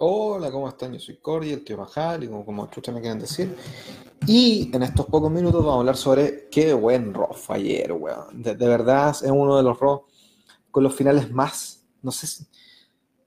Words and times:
Hola, 0.00 0.52
¿cómo 0.52 0.68
están? 0.68 0.92
Yo 0.92 1.00
soy 1.00 1.16
Cordy, 1.16 1.50
el 1.50 1.64
tío 1.64 1.76
Majal, 1.76 2.22
y 2.22 2.28
como, 2.28 2.44
como 2.44 2.70
chucha 2.70 2.92
me 2.92 3.00
quieren 3.00 3.18
decir. 3.18 3.52
Y 4.28 4.70
en 4.72 4.84
estos 4.84 5.06
pocos 5.06 5.28
minutos 5.28 5.60
vamos 5.60 5.74
a 5.74 5.78
hablar 5.80 5.96
sobre 5.96 6.48
qué 6.50 6.72
buen 6.72 7.12
fue 7.32 7.56
ayer, 7.56 7.92
weón. 7.92 8.40
De, 8.40 8.54
verdad 8.54 9.10
es 9.10 9.28
uno 9.28 9.56
de 9.56 9.64
los 9.64 9.80
Raw 9.80 10.04
con 10.70 10.84
los 10.84 10.94
finales 10.94 11.32
más, 11.32 11.84
no 12.00 12.12
sé 12.12 12.28
si... 12.28 12.46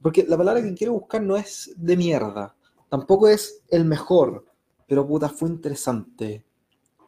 Porque 0.02 0.24
la 0.24 0.38
palabra 0.38 0.64
que 0.64 0.74
quiero 0.74 0.94
buscar 0.94 1.22
no 1.22 1.36
es 1.36 1.74
de 1.76 1.98
mierda, 1.98 2.56
tampoco 2.88 3.28
es 3.28 3.64
el 3.70 3.84
mejor, 3.84 4.46
pero 4.88 5.06
puta, 5.06 5.28
fue 5.28 5.50
interesante. 5.50 6.46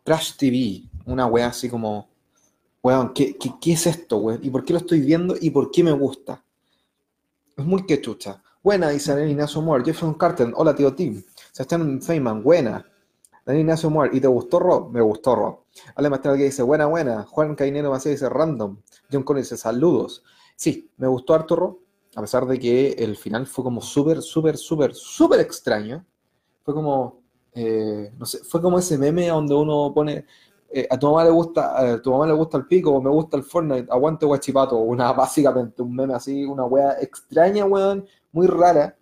Crash 0.04 0.36
TV, 0.36 0.90
una 1.06 1.26
weá 1.26 1.48
así 1.48 1.70
como, 1.70 2.10
weón, 2.82 3.14
¿qué, 3.14 3.38
qué, 3.38 3.54
qué 3.62 3.72
es 3.72 3.88
esto, 3.88 4.18
weón? 4.18 4.42
¿Y 4.44 4.50
por 4.50 4.66
qué 4.66 4.74
lo 4.74 4.80
estoy 4.80 5.00
viendo 5.00 5.36
y 5.40 5.52
por 5.52 5.72
qué 5.72 5.86
me 5.86 5.94
gusta? 5.94 6.44
Es 7.56 7.64
muy 7.64 7.86
que 7.86 8.02
chucha. 8.02 8.44
Buena, 8.64 8.92
dice 8.92 9.12
Daniel 9.12 9.32
Ignacio 9.32 9.62
Moore. 9.62 9.84
Jefferson 9.84 10.14
Carter, 10.14 10.54
hola 10.56 10.74
tío 10.74 10.96
Tim. 10.96 11.22
Sebastián 11.52 12.02
Feynman, 12.02 12.42
buena. 12.42 12.90
Daniel 13.46 13.66
Ignacio 13.66 13.90
Moore, 13.90 14.12
¿y 14.14 14.22
te 14.22 14.28
gustó 14.28 14.58
Rob? 14.58 14.90
Me 14.90 15.02
gustó 15.02 15.36
Rob. 15.36 15.66
Ale 15.96 16.10
Mastral 16.10 16.38
dice, 16.38 16.64
buena, 16.64 16.86
buena. 16.86 17.24
Juan 17.24 17.56
Cainero 17.56 17.92
Macías 17.92 18.14
dice, 18.14 18.30
random. 18.30 18.78
John 19.12 19.24
Connor 19.24 19.44
dice, 19.44 19.58
saludos. 19.58 20.24
Sí, 20.56 20.90
me 20.96 21.08
gustó 21.08 21.34
harto 21.34 21.58
Rob, 21.58 21.80
a 22.16 22.22
pesar 22.22 22.46
de 22.46 22.58
que 22.58 22.92
el 22.92 23.18
final 23.18 23.48
fue 23.48 23.66
como 23.66 23.82
súper, 23.82 24.22
súper, 24.22 24.56
súper, 24.56 24.96
súper 24.96 25.42
extraño. 25.42 26.06
Fue 26.64 26.74
como, 26.74 27.20
eh, 27.52 28.14
no 28.18 28.26
sé, 28.26 28.46
fue 28.46 28.62
como 28.62 28.80
ese 28.80 28.98
meme 28.98 29.28
donde 29.28 29.56
uno 29.56 29.92
pone, 29.94 30.26
eh, 30.76 30.88
a 30.90 30.98
tu 30.98 31.06
mamá 31.06 31.24
le 31.24 31.30
gusta, 31.30 31.94
a 31.94 32.02
tu 32.02 32.10
mamá 32.10 32.26
le 32.26 32.34
gusta 32.34 32.58
el 32.58 32.66
pico, 32.66 32.92
o 32.92 33.00
me 33.02 33.10
gusta 33.12 33.38
el 33.38 33.44
Fortnite, 33.44 33.92
aguante 33.92 34.26
guachipato, 34.26 34.78
una, 34.80 35.14
básicamente 35.14 35.84
un 35.84 35.96
meme 35.96 36.16
así, 36.16 36.44
una 36.46 36.66
wea 36.66 36.98
extraña, 37.00 37.66
weón, 37.66 38.08
muy 38.32 38.48
rara. 38.48 38.98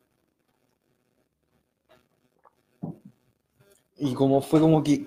Y 3.97 4.13
como 4.13 4.41
fue 4.41 4.59
como 4.59 4.83
que, 4.83 5.05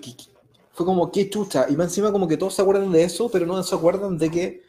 fue 0.71 0.85
como 0.87 1.11
que 1.11 1.29
chucha, 1.29 1.67
y 1.69 1.75
más 1.75 1.87
encima 1.87 2.11
como 2.11 2.27
que 2.27 2.37
todos 2.37 2.55
se 2.55 2.63
acuerdan 2.63 2.91
de 2.91 3.03
eso, 3.03 3.29
pero 3.29 3.45
no 3.45 3.61
se 3.61 3.75
acuerdan 3.75 4.17
de 4.17 4.31
que 4.31 4.63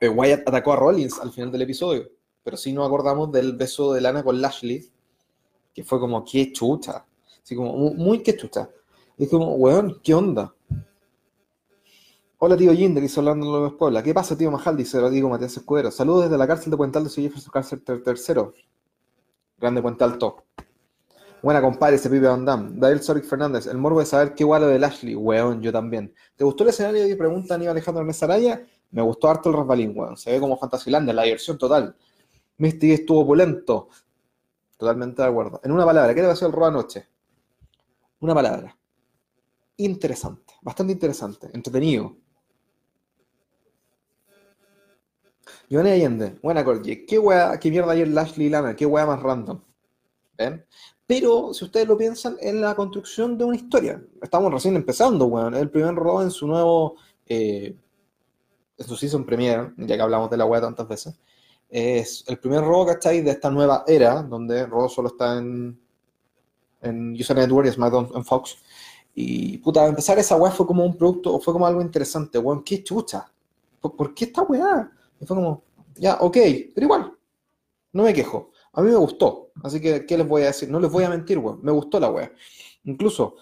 eh, 0.00 0.08
Wyatt 0.10 0.46
atacó 0.46 0.74
a 0.74 0.76
Rollins 0.76 1.18
al 1.20 1.32
final 1.32 1.50
del 1.50 1.62
episodio. 1.62 2.10
Pero 2.44 2.56
sí 2.58 2.72
nos 2.72 2.86
acordamos 2.86 3.32
del 3.32 3.54
beso 3.56 3.94
de 3.94 4.02
Lana 4.02 4.22
con 4.22 4.42
Lashley, 4.42 4.90
que 5.72 5.84
fue 5.84 5.98
como 6.00 6.22
que 6.24 6.52
chucha, 6.52 7.06
así 7.42 7.54
como 7.56 7.72
muy 7.94 8.22
que 8.22 8.36
chucha. 8.36 8.68
Y 9.18 9.24
es 9.24 9.30
como, 9.30 9.54
weón, 9.54 10.00
¿qué 10.02 10.14
onda? 10.14 10.54
Hola 12.38 12.56
tío 12.56 12.72
Jinder, 12.72 13.02
dice 13.02 13.20
Orlando 13.20 13.52
López 13.52 13.78
Puebla. 13.78 14.02
¿Qué 14.02 14.12
pasa 14.12 14.36
tío 14.36 14.50
Majal? 14.50 14.76
Dice 14.76 14.98
Rodrigo 15.00 15.28
Matías 15.28 15.56
Escudero. 15.56 15.90
Saludos 15.92 16.24
desde 16.24 16.38
la 16.38 16.46
cárcel 16.46 16.70
de 16.72 16.76
Puente 16.76 16.98
Alto, 16.98 17.08
soy 17.10 17.24
Jefferson 17.24 17.52
Cárcel 17.52 17.82
ter- 17.84 18.02
tercero. 18.02 18.52
Grande 19.58 19.80
Puente 19.80 20.02
Alto. 20.02 20.44
Buena 21.40 21.60
compadre, 21.60 21.96
ese 21.96 22.10
pibe 22.10 22.26
Van 22.28 22.44
Damme. 22.44 22.98
Soric 22.98 23.24
Fernández, 23.24 23.66
el 23.66 23.78
morbo 23.78 24.00
de 24.00 24.06
saber 24.06 24.34
qué 24.34 24.42
gualo 24.44 24.66
de 24.66 24.78
Lashley. 24.78 25.14
Weón, 25.14 25.60
yo 25.62 25.72
también. 25.72 26.12
¿Te 26.36 26.44
gustó 26.44 26.64
el 26.64 26.70
escenario 26.70 27.06
y 27.06 27.14
pregunta 27.14 27.54
Aníbal 27.54 27.72
Alejandro 27.72 28.00
Ernesto 28.00 28.24
Araya? 28.24 28.66
Me 28.90 29.02
gustó 29.02 29.28
harto 29.28 29.48
el 29.50 29.56
resbalín, 29.56 29.92
weón. 29.96 30.16
Se 30.16 30.32
ve 30.32 30.40
como 30.40 30.56
Fantasylandia, 30.56 31.14
la 31.14 31.22
diversión 31.22 31.58
total. 31.58 31.96
Misty 32.58 32.92
estuvo 32.92 33.20
opulento. 33.20 33.88
Totalmente 34.76 35.22
de 35.22 35.28
acuerdo. 35.28 35.60
En 35.62 35.70
una 35.72 35.84
palabra, 35.84 36.12
¿qué 36.14 36.20
te 36.20 36.26
pareció 36.26 36.46
el 36.48 36.52
robo 36.52 36.66
anoche? 36.66 37.06
Una 38.20 38.34
palabra. 38.34 38.76
Interesante. 39.76 40.54
Bastante 40.62 40.92
interesante. 40.92 41.50
Entretenido. 41.52 42.16
Giovanni 45.68 45.90
Allende, 45.90 46.38
buena 46.42 46.64
Corgi. 46.64 47.06
¿Qué 47.06 47.18
wea, 47.18 47.58
qué 47.58 47.70
mierda 47.70 47.92
ayer 47.92 48.08
Lashley 48.08 48.48
Lana? 48.48 48.76
¿Qué 48.76 48.86
wea 48.86 49.06
más 49.06 49.22
random? 49.22 49.60
¿Ven? 50.36 50.64
Pero 51.06 51.52
si 51.54 51.64
ustedes 51.64 51.88
lo 51.88 51.96
piensan, 51.96 52.36
es 52.40 52.54
la 52.54 52.74
construcción 52.74 53.36
de 53.38 53.44
una 53.44 53.56
historia. 53.56 54.02
Estamos 54.20 54.52
recién 54.52 54.76
empezando, 54.76 55.26
weón. 55.26 55.54
El 55.54 55.70
primer 55.70 55.94
robo 55.94 56.22
en 56.22 56.30
su 56.30 56.46
nuevo. 56.46 56.96
eh, 57.26 57.74
en 58.78 58.86
su 58.86 58.96
season 58.96 59.24
premiere, 59.24 59.72
ya 59.76 59.96
que 59.96 60.02
hablamos 60.02 60.30
de 60.30 60.36
la 60.36 60.44
wea 60.44 60.60
tantas 60.60 60.88
veces. 60.88 61.18
Es 61.68 62.24
el 62.28 62.38
primer 62.38 62.60
robo, 62.60 62.86
¿cachai? 62.86 63.22
De 63.22 63.30
esta 63.30 63.50
nueva 63.50 63.84
era, 63.86 64.22
donde 64.22 64.66
Raw 64.66 64.88
solo 64.88 65.08
está 65.08 65.38
en, 65.38 65.78
en 66.82 67.12
Network 67.12 67.68
y 67.68 67.72
SmackDown 67.72 68.10
en 68.14 68.24
Fox. 68.24 68.58
Y 69.14 69.58
puta, 69.58 69.86
empezar 69.86 70.18
esa 70.18 70.36
weá 70.36 70.50
fue 70.50 70.66
como 70.66 70.84
un 70.84 70.96
producto, 70.96 71.38
fue 71.40 71.52
como 71.52 71.66
algo 71.66 71.82
interesante, 71.82 72.38
weón. 72.38 72.62
¿Qué 72.62 72.82
chucha? 72.82 73.30
¿Por, 73.80 74.14
qué 74.14 74.26
esta 74.26 74.42
weá? 74.42 74.90
Y 75.20 75.26
fue 75.26 75.36
como, 75.36 75.62
ya, 75.96 76.16
ok, 76.20 76.36
pero 76.74 76.84
igual, 76.86 77.12
no 77.92 78.04
me 78.04 78.14
quejo. 78.14 78.50
A 78.72 78.80
mí 78.82 78.90
me 78.90 78.96
gustó. 78.96 79.50
Así 79.62 79.80
que, 79.80 80.06
¿qué 80.06 80.16
les 80.16 80.26
voy 80.26 80.42
a 80.42 80.46
decir? 80.46 80.70
No 80.70 80.80
les 80.80 80.90
voy 80.90 81.04
a 81.04 81.10
mentir, 81.10 81.38
weón. 81.38 81.60
Me 81.62 81.72
gustó 81.72 82.00
la 82.00 82.10
weá. 82.10 82.32
Incluso, 82.84 83.36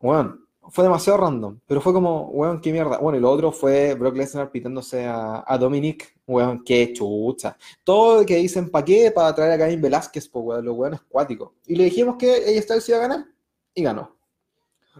weón, 0.00 0.46
fue 0.70 0.84
demasiado 0.84 1.18
random. 1.18 1.58
Pero 1.66 1.80
fue 1.80 1.92
como, 1.92 2.28
weón, 2.28 2.60
qué 2.60 2.72
mierda. 2.72 2.98
Bueno, 2.98 3.18
y 3.18 3.20
lo 3.20 3.30
otro 3.30 3.50
fue 3.50 3.94
Brock 3.94 4.16
Lesnar 4.16 4.50
pitándose 4.52 5.04
a, 5.06 5.58
Dominic. 5.58 6.14
Weón, 6.26 6.62
qué 6.64 6.92
chucha. 6.92 7.56
Todo 7.82 8.20
lo 8.20 8.26
que 8.26 8.36
dicen, 8.36 8.70
¿para 8.70 8.84
qué? 8.84 9.10
Para 9.10 9.34
traer 9.34 9.52
a 9.52 9.58
Caín 9.58 9.80
Velázquez, 9.80 10.28
pues, 10.28 10.44
weón. 10.44 10.64
Los 10.64 10.76
weones 10.76 11.00
cuáticos. 11.08 11.50
Y 11.66 11.74
le 11.74 11.84
dijimos 11.84 12.16
que 12.16 12.48
ella 12.50 12.62
Styles 12.62 12.88
iba 12.88 12.98
a 12.98 13.00
ganar. 13.02 13.26
Y 13.74 13.82
ganó. 13.82 14.13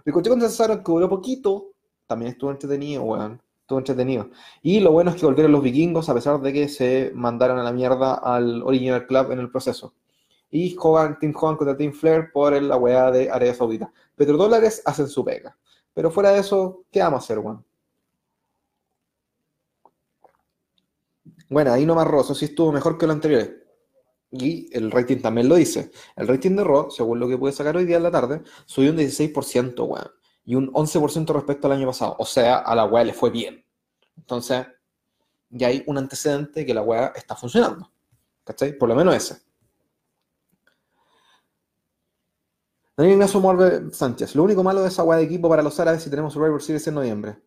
Ricochet 0.05 0.31
contra 0.31 0.49
Cesaro, 0.49 0.83
que 0.83 0.93
duró 0.93 1.09
poquito. 1.09 1.73
También 2.07 2.33
estuvo 2.33 2.51
entretenido, 2.51 3.03
weón. 3.03 3.41
Estuvo 3.61 3.79
entretenido. 3.79 4.31
Y 4.63 4.81
lo 4.81 4.93
bueno 4.93 5.11
es 5.11 5.17
que 5.17 5.25
volvieron 5.25 5.53
los 5.53 5.63
vikingos 5.63 6.09
a 6.09 6.15
pesar 6.15 6.41
de 6.41 6.53
que 6.53 6.69
se 6.69 7.13
mandaron 7.15 7.59
a 7.59 7.63
la 7.63 7.73
mierda 7.73 8.15
al 8.15 8.63
Original 8.63 9.07
Club 9.07 9.33
en 9.33 9.39
el 9.39 9.51
proceso. 9.51 9.95
Y 10.51 10.77
Hogan, 10.79 11.19
Team 11.19 11.33
Hogan 11.35 11.57
contra 11.57 11.77
Team 11.77 11.93
Flair 11.93 12.31
por 12.33 12.61
la 12.61 12.77
weá 12.77 13.11
de 13.11 13.31
Arabia 13.31 13.55
Saudita. 13.55 13.93
Petrodólares 14.15 14.83
hacen 14.85 15.09
su 15.09 15.25
pega. 15.25 15.57
Pero 15.95 16.11
fuera 16.11 16.31
de 16.31 16.41
eso, 16.41 16.85
¿qué 16.91 17.01
vamos 17.01 17.23
a 17.23 17.25
hacer, 17.25 17.39
weón? 17.39 17.65
Bueno, 21.49 21.73
ahí 21.73 21.87
nomás 21.87 22.07
Raw, 22.07 22.21
eso 22.21 22.35
sí 22.35 22.47
estuvo 22.47 22.73
mejor 22.73 22.99
que 22.99 23.07
lo 23.07 23.13
anterior. 23.13 23.64
Y 24.37 24.69
el 24.77 24.91
rating 24.91 25.19
también 25.19 25.49
lo 25.49 25.55
dice. 25.55 25.93
El 26.17 26.27
rating 26.27 26.57
de 26.57 26.65
Raw, 26.65 26.91
según 26.91 27.21
lo 27.21 27.29
que 27.29 27.39
pude 27.39 27.53
sacar 27.53 27.77
hoy 27.77 27.85
día 27.85 27.99
en 27.99 28.03
la 28.03 28.11
tarde, 28.11 28.43
subió 28.67 28.91
un 28.91 28.97
16%, 28.97 29.87
weón. 29.87 30.11
Y 30.45 30.57
un 30.57 30.73
11% 30.73 31.33
respecto 31.33 31.69
al 31.69 31.75
año 31.75 31.87
pasado. 31.87 32.17
O 32.19 32.27
sea, 32.27 32.59
a 32.59 32.75
la 32.75 32.85
weá 32.85 33.05
le 33.05 33.15
fue 33.15 33.31
bien. 33.31 33.65
Entonces, 34.17 34.67
ya 35.51 35.69
hay 35.69 35.85
un 35.87 35.99
antecedente 35.99 36.67
que 36.67 36.75
la 36.75 36.83
weá 36.83 37.13
está 37.15 37.37
funcionando. 37.37 37.93
¿Cachai? 38.43 38.77
Por 38.77 38.89
lo 38.89 38.97
menos 38.97 39.15
ese. 39.15 39.41
Daniel 42.97 43.15
Ignacio 43.15 43.39
Morbe 43.39 43.93
Sánchez. 43.93 44.35
Lo 44.35 44.43
único 44.43 44.65
malo 44.65 44.83
de 44.83 44.89
esa 44.89 45.05
weá 45.05 45.19
de 45.19 45.25
equipo 45.25 45.49
para 45.49 45.63
los 45.63 45.79
árabes 45.79 46.03
si 46.03 46.11
tenemos 46.11 46.33
Survivor 46.33 46.61
Series 46.61 46.85
en 46.89 46.95
noviembre. 46.95 47.39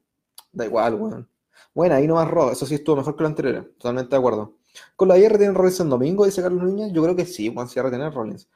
Da 0.54 0.66
igual, 0.66 0.96
weón. 0.96 1.30
Bueno, 1.74 1.96
ahí 1.96 2.08
no 2.08 2.16
más 2.16 2.32
Raw. 2.32 2.52
Eso 2.52 2.66
sí 2.66 2.76
estuvo 2.76 2.96
mejor 2.96 3.18
que 3.18 3.24
lo 3.24 3.28
anterior. 3.28 3.74
Totalmente 3.78 4.12
de 4.12 4.18
acuerdo. 4.18 4.57
¿Con 4.96 5.08
la 5.08 5.16
tienen 5.16 5.56
Rollins 5.56 5.80
en 5.80 5.90
domingo? 5.90 6.26
Dice 6.26 6.42
Carlos 6.42 6.64
Núñez. 6.64 6.92
Yo 6.92 7.04
creo 7.04 7.16
que 7.16 7.26
sí, 7.26 7.52
Juan 7.54 7.68
Sierra 7.68 7.90
tiene 7.90 8.10
Rollins. 8.10 8.48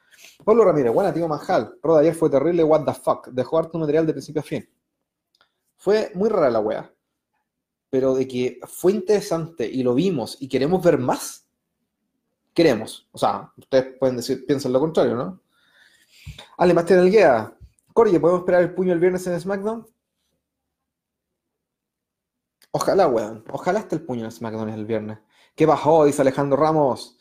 Pablo 0.44 0.64
Ramírez, 0.64 0.92
buena, 0.92 1.12
tío 1.12 1.28
Majal. 1.28 1.74
Roda 1.82 2.00
ayer 2.00 2.14
fue 2.14 2.30
terrible, 2.30 2.64
what 2.64 2.84
the 2.84 2.94
fuck. 2.94 3.28
Dejó 3.28 3.58
harto 3.58 3.78
material 3.78 4.06
de 4.06 4.12
principio 4.12 4.40
a 4.40 4.44
fin. 4.44 4.68
Fue 5.76 6.10
muy 6.14 6.28
rara 6.28 6.50
la 6.50 6.60
wea. 6.60 6.92
Pero 7.90 8.14
de 8.14 8.26
que 8.26 8.60
fue 8.66 8.92
interesante 8.92 9.66
y 9.66 9.82
lo 9.82 9.94
vimos 9.94 10.36
y 10.40 10.48
queremos 10.48 10.82
ver 10.82 10.98
más, 10.98 11.46
queremos. 12.54 13.08
O 13.12 13.18
sea, 13.18 13.52
ustedes 13.56 13.98
pueden 13.98 14.16
decir, 14.16 14.46
piensan 14.46 14.72
lo 14.72 14.80
contrario, 14.80 15.14
¿no? 15.14 15.40
Ale, 16.56 16.72
el 16.72 17.10
guía. 17.10 17.56
Corey, 17.92 18.18
¿podemos 18.18 18.40
esperar 18.40 18.62
el 18.62 18.74
puño 18.74 18.92
el 18.92 19.00
viernes 19.00 19.26
en 19.26 19.38
SmackDown? 19.38 19.86
Ojalá, 22.70 23.06
weón. 23.08 23.44
Ojalá 23.50 23.80
esté 23.80 23.96
el 23.96 24.02
puño 24.02 24.24
en 24.24 24.32
SmackDown 24.32 24.70
el 24.70 24.86
viernes. 24.86 25.18
¿Qué 25.54 25.66
bajó? 25.66 26.04
Dice 26.04 26.22
Alejandro 26.22 26.56
Ramos. 26.56 27.18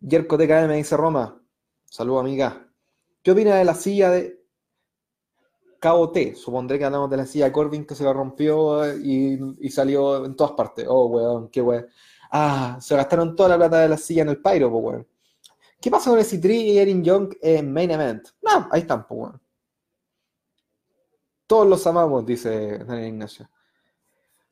Yerko 0.00 0.36
TKM 0.36 0.72
dice 0.74 0.96
Roma. 0.96 1.40
Saludos, 1.84 2.20
amiga. 2.20 2.68
¿Qué 3.22 3.30
opina 3.30 3.56
de 3.56 3.64
la 3.64 3.74
silla 3.74 4.10
de 4.10 4.44
KOT? 5.80 6.34
Supondré 6.34 6.78
que 6.78 6.84
hablamos 6.84 7.10
de 7.10 7.18
la 7.18 7.26
silla 7.26 7.52
Corbin 7.52 7.84
que 7.86 7.94
se 7.94 8.04
la 8.04 8.12
rompió 8.12 8.84
eh, 8.84 8.98
y, 9.02 9.68
salió 9.70 10.24
en 10.24 10.34
todas 10.34 10.52
partes. 10.52 10.86
Oh, 10.88 11.06
weón, 11.06 11.48
qué 11.50 11.60
weón. 11.60 11.86
Ah, 12.32 12.78
se 12.80 12.96
gastaron 12.96 13.36
toda 13.36 13.50
la 13.50 13.56
plata 13.56 13.80
de 13.80 13.88
la 13.88 13.96
silla 13.96 14.22
en 14.22 14.30
el 14.30 14.42
Pyro, 14.42 14.70
pues, 14.70 14.84
weón. 14.84 15.08
¿Qué 15.80 15.90
pasa 15.90 16.10
con 16.10 16.18
el 16.18 16.24
C3 16.24 16.50
y 16.50 16.78
Erin 16.78 17.04
Young 17.04 17.34
en 17.40 17.72
Main 17.72 17.90
Event? 17.90 18.28
No, 18.42 18.68
ahí 18.70 18.80
están, 18.80 19.06
weón. 19.08 19.40
Todos 21.46 21.66
los 21.66 21.86
amamos, 21.86 22.24
dice 22.26 22.78
Daniel 22.78 23.08
Ignacio. 23.08 23.50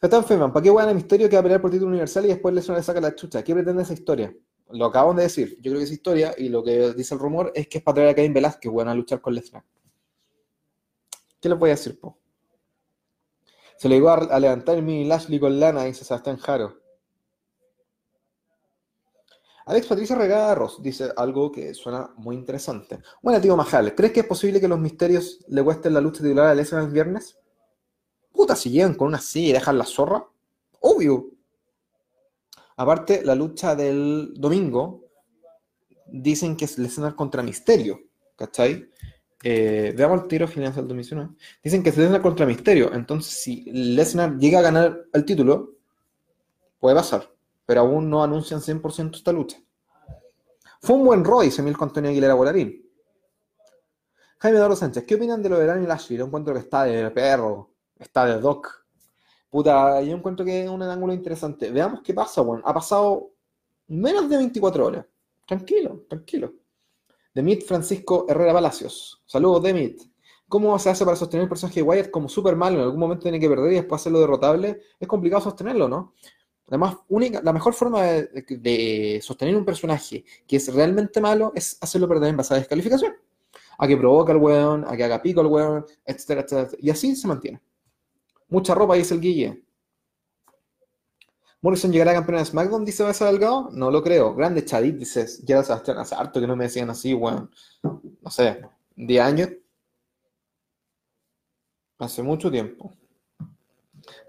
Están 0.00 0.24
Feynman, 0.24 0.52
¿para 0.52 0.62
qué 0.62 0.70
weón 0.70 0.88
a 0.88 0.94
Misterio 0.94 1.28
que 1.28 1.34
va 1.34 1.40
a 1.40 1.42
pelear 1.42 1.60
por 1.60 1.72
título 1.72 1.90
universal 1.90 2.24
y 2.24 2.28
después 2.28 2.54
Lesnar 2.54 2.78
le 2.78 2.84
saca 2.84 3.00
la 3.00 3.16
chucha? 3.16 3.42
¿Qué 3.42 3.52
pretende 3.52 3.82
esa 3.82 3.94
historia? 3.94 4.32
Lo 4.70 4.86
acabamos 4.86 5.16
de 5.16 5.24
decir. 5.24 5.56
Yo 5.56 5.72
creo 5.72 5.78
que 5.78 5.84
esa 5.84 5.94
historia, 5.94 6.34
y 6.38 6.48
lo 6.50 6.62
que 6.62 6.92
dice 6.94 7.14
el 7.14 7.20
rumor, 7.20 7.50
es 7.52 7.66
que 7.66 7.78
es 7.78 7.84
para 7.84 7.96
traer 7.96 8.10
a 8.10 8.14
Cain 8.14 8.32
Velázquez, 8.32 8.70
weón, 8.70 8.88
a 8.88 8.94
luchar 8.94 9.20
con 9.20 9.34
Lesnar. 9.34 9.64
¿Qué 11.40 11.48
les 11.48 11.58
voy 11.58 11.70
a 11.70 11.72
decir, 11.72 11.98
po? 11.98 12.16
Se 13.76 13.88
le 13.88 13.96
llegó 13.96 14.10
a, 14.10 14.14
a 14.14 14.38
levantar 14.38 14.76
el 14.76 14.84
mini 14.84 15.04
Lashley 15.04 15.40
con 15.40 15.58
lana, 15.58 15.84
dice 15.84 16.04
Sebastián 16.04 16.36
Jaro. 16.36 16.78
Alex 19.66 19.86
Patricia 19.86 20.16
Regada 20.16 20.54
Ross 20.54 20.80
dice 20.80 21.10
algo 21.16 21.50
que 21.50 21.74
suena 21.74 22.10
muy 22.16 22.36
interesante. 22.36 23.00
Bueno, 23.20 23.40
tío 23.40 23.56
Majal, 23.56 23.94
¿crees 23.94 24.12
que 24.12 24.20
es 24.20 24.26
posible 24.26 24.60
que 24.60 24.68
los 24.68 24.78
misterios 24.78 25.44
le 25.48 25.62
cuesten 25.62 25.92
la 25.92 26.00
lucha 26.00 26.22
titular 26.22 26.46
a 26.46 26.54
Lesnar 26.54 26.84
el 26.84 26.90
viernes? 26.90 27.38
Puta, 28.38 28.54
si 28.54 28.70
llegan 28.70 28.94
con 28.94 29.08
una 29.08 29.18
silla 29.18 29.48
y 29.48 29.52
dejan 29.52 29.76
la 29.76 29.84
zorra. 29.84 30.24
Obvio. 30.78 31.26
Aparte, 32.76 33.24
la 33.24 33.34
lucha 33.34 33.74
del 33.74 34.32
domingo 34.36 35.06
dicen 36.06 36.56
que 36.56 36.66
es 36.66 36.78
Lesnar 36.78 37.16
contra 37.16 37.42
Misterio. 37.42 37.98
¿Cachai? 38.36 38.92
Eh, 39.42 39.92
veamos 39.96 40.22
el 40.22 40.28
tiro 40.28 40.46
final 40.46 40.72
del 40.72 40.86
2019. 40.86 41.30
Dicen 41.64 41.82
que 41.82 41.88
es 41.88 41.96
Lesnar 41.96 42.22
contra 42.22 42.46
Misterio. 42.46 42.94
Entonces, 42.94 43.32
si 43.42 43.64
Lesnar 43.72 44.38
llega 44.38 44.60
a 44.60 44.62
ganar 44.62 45.06
el 45.12 45.24
título, 45.24 45.72
puede 46.78 46.94
pasar. 46.94 47.28
Pero 47.66 47.80
aún 47.80 48.08
no 48.08 48.22
anuncian 48.22 48.60
100% 48.60 49.16
esta 49.16 49.32
lucha. 49.32 49.58
Fue 50.80 50.94
un 50.94 51.04
buen 51.04 51.24
Roy, 51.24 51.46
dice 51.46 51.60
Milko 51.60 51.82
Antonio 51.82 52.08
Aguilera 52.08 52.34
Volarín. 52.34 52.88
Jaime 54.38 54.58
Eduardo 54.58 54.76
Sánchez, 54.76 55.04
¿qué 55.04 55.16
opinan 55.16 55.42
de 55.42 55.48
lo 55.48 55.58
de 55.58 55.66
Daniel 55.66 55.88
Lashley? 55.88 56.16
Yo 56.16 56.26
encuentro 56.26 56.54
que 56.54 56.60
está 56.60 56.84
de 56.84 57.10
perro, 57.10 57.72
está 57.98 58.26
de 58.26 58.40
doc. 58.40 58.86
Puta, 59.50 60.00
yo 60.02 60.16
encuentro 60.16 60.44
que 60.44 60.64
es 60.64 60.70
un 60.70 60.82
ángulo 60.82 61.12
interesante. 61.12 61.70
Veamos 61.70 62.00
qué 62.02 62.12
pasa, 62.14 62.42
bueno. 62.42 62.62
Ha 62.66 62.74
pasado 62.74 63.30
menos 63.88 64.28
de 64.28 64.36
24 64.36 64.86
horas. 64.86 65.06
Tranquilo, 65.46 66.04
tranquilo. 66.08 66.52
Demit 67.34 67.64
Francisco 67.64 68.26
Herrera 68.28 68.52
Palacios. 68.52 69.22
Saludos, 69.24 69.62
Demit. 69.62 70.02
¿Cómo 70.48 70.78
se 70.78 70.90
hace 70.90 71.04
para 71.04 71.16
sostener 71.16 71.44
el 71.44 71.48
personaje 71.48 71.80
de 71.80 71.86
Wyatt 71.86 72.10
como 72.10 72.28
súper 72.28 72.56
malo? 72.56 72.78
En 72.78 72.84
algún 72.84 73.00
momento 73.00 73.22
tiene 73.22 73.38
que 73.38 73.48
perder 73.48 73.72
y 73.72 73.76
después 73.76 74.00
hacerlo 74.00 74.20
derrotable. 74.20 74.80
Es 74.98 75.06
complicado 75.06 75.42
sostenerlo, 75.42 75.88
¿no? 75.88 76.14
Además, 76.68 76.96
única, 77.08 77.40
la 77.42 77.52
mejor 77.52 77.74
forma 77.74 78.02
de, 78.02 79.20
sostener 79.22 79.56
un 79.56 79.64
personaje 79.64 80.24
que 80.46 80.56
es 80.56 80.72
realmente 80.72 81.20
malo 81.20 81.52
es 81.54 81.78
hacerlo 81.80 82.08
perder 82.08 82.30
en 82.30 82.36
base 82.36 82.54
a 82.54 82.58
descalificación. 82.58 83.14
A 83.78 83.86
que 83.86 83.96
provoca 83.96 84.32
al 84.32 84.38
weón, 84.38 84.84
a 84.86 84.96
que 84.96 85.04
haga 85.04 85.22
pico 85.22 85.40
al 85.40 85.46
weón, 85.46 85.86
etcétera, 86.04 86.42
etcétera. 86.42 86.78
Y 86.80 86.90
así 86.90 87.14
se 87.14 87.28
mantiene. 87.28 87.60
Mucha 88.48 88.74
ropa, 88.74 88.94
dice 88.94 89.14
el 89.14 89.20
Guille. 89.20 89.64
Morrison 91.60 91.90
llegará 91.90 92.12
a 92.12 92.14
campeón 92.14 92.38
de 92.38 92.44
SmackDown, 92.44 92.84
dice 92.84 93.04
Besa 93.04 93.26
Delgado. 93.26 93.68
No 93.72 93.90
lo 93.90 94.02
creo. 94.02 94.34
Grande 94.34 94.64
Chadit, 94.64 94.96
dices. 94.96 95.42
Ya 95.44 95.62
Sebastián, 95.62 95.98
hace 95.98 96.14
harto 96.14 96.40
que 96.40 96.46
no 96.46 96.56
me 96.56 96.64
decían 96.64 96.88
así, 96.90 97.14
weón. 97.14 97.50
No 97.82 98.30
sé, 98.30 98.62
10 98.96 99.22
años. 99.24 99.48
Hace 101.98 102.22
mucho 102.22 102.50
tiempo. 102.50 102.94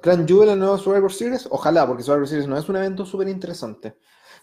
Gran 0.02 0.28
Jewel 0.28 0.50
en 0.50 0.54
el 0.54 0.60
nuevo 0.60 0.78
Survivor 0.78 1.14
Series. 1.14 1.48
Ojalá, 1.52 1.86
porque 1.86 2.04
Survivor 2.04 2.28
Series 2.28 2.48
no 2.48 2.58
es 2.58 2.68
un 2.68 2.78
evento 2.78 3.06
súper 3.06 3.28
interesante. 3.28 3.98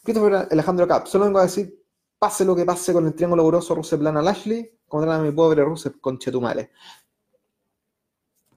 Christopher 0.04 0.46
Alejandro 0.50 0.86
Cap. 0.86 1.06
Solo 1.08 1.24
vengo 1.24 1.40
a 1.40 1.42
decir, 1.42 1.82
pase 2.18 2.44
lo 2.44 2.54
que 2.54 2.64
pase 2.64 2.92
con 2.92 3.06
el 3.06 3.14
triángulo 3.14 3.42
amoroso 3.42 3.74
Rusev 3.74 4.00
Lana 4.00 4.22
Lashley, 4.22 4.78
contra 4.86 5.18
mi 5.18 5.32
pobre 5.32 5.64
Rusev 5.64 6.00
con 6.00 6.18
Chetumale. 6.18 6.70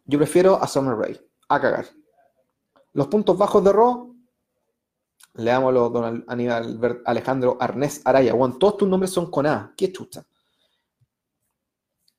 Yo 0.09 0.17
prefiero 0.17 0.55
a 0.55 0.67
Summer 0.67 0.95
Rae. 0.95 1.21
A 1.49 1.61
cagar. 1.61 1.85
Los 2.93 3.07
puntos 3.07 3.37
bajos 3.37 3.63
de 3.63 3.71
Raw. 3.71 4.15
Leámoslo, 5.35 5.89
don 5.89 6.25
Aníbal 6.27 7.03
Alejandro 7.05 7.57
Arnés 7.59 8.01
Araya. 8.05 8.33
Juan, 8.33 8.57
todos 8.57 8.77
tus 8.77 8.89
nombres 8.89 9.11
son 9.11 9.29
con 9.29 9.45
A. 9.45 9.71
Qué 9.77 9.91
chucha. 9.91 10.25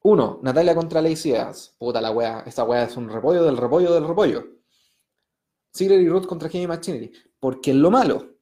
Uno, 0.02 0.38
Natalia 0.40 0.76
contra 0.76 1.02
Lacey. 1.02 1.34
Puta 1.78 2.00
la 2.00 2.12
wea. 2.12 2.44
Esta 2.46 2.62
wea 2.62 2.84
es 2.84 2.96
un 2.96 3.08
repollo 3.08 3.42
del 3.42 3.56
repollo 3.56 3.92
del 3.92 4.06
repollo. 4.06 4.44
Ziggler 5.74 6.00
y 6.00 6.08
Ruth 6.08 6.26
contra 6.26 6.48
Jamie 6.48 6.68
Machinery. 6.68 7.12
Porque 7.40 7.74
lo 7.74 7.90
malo. 7.90 8.36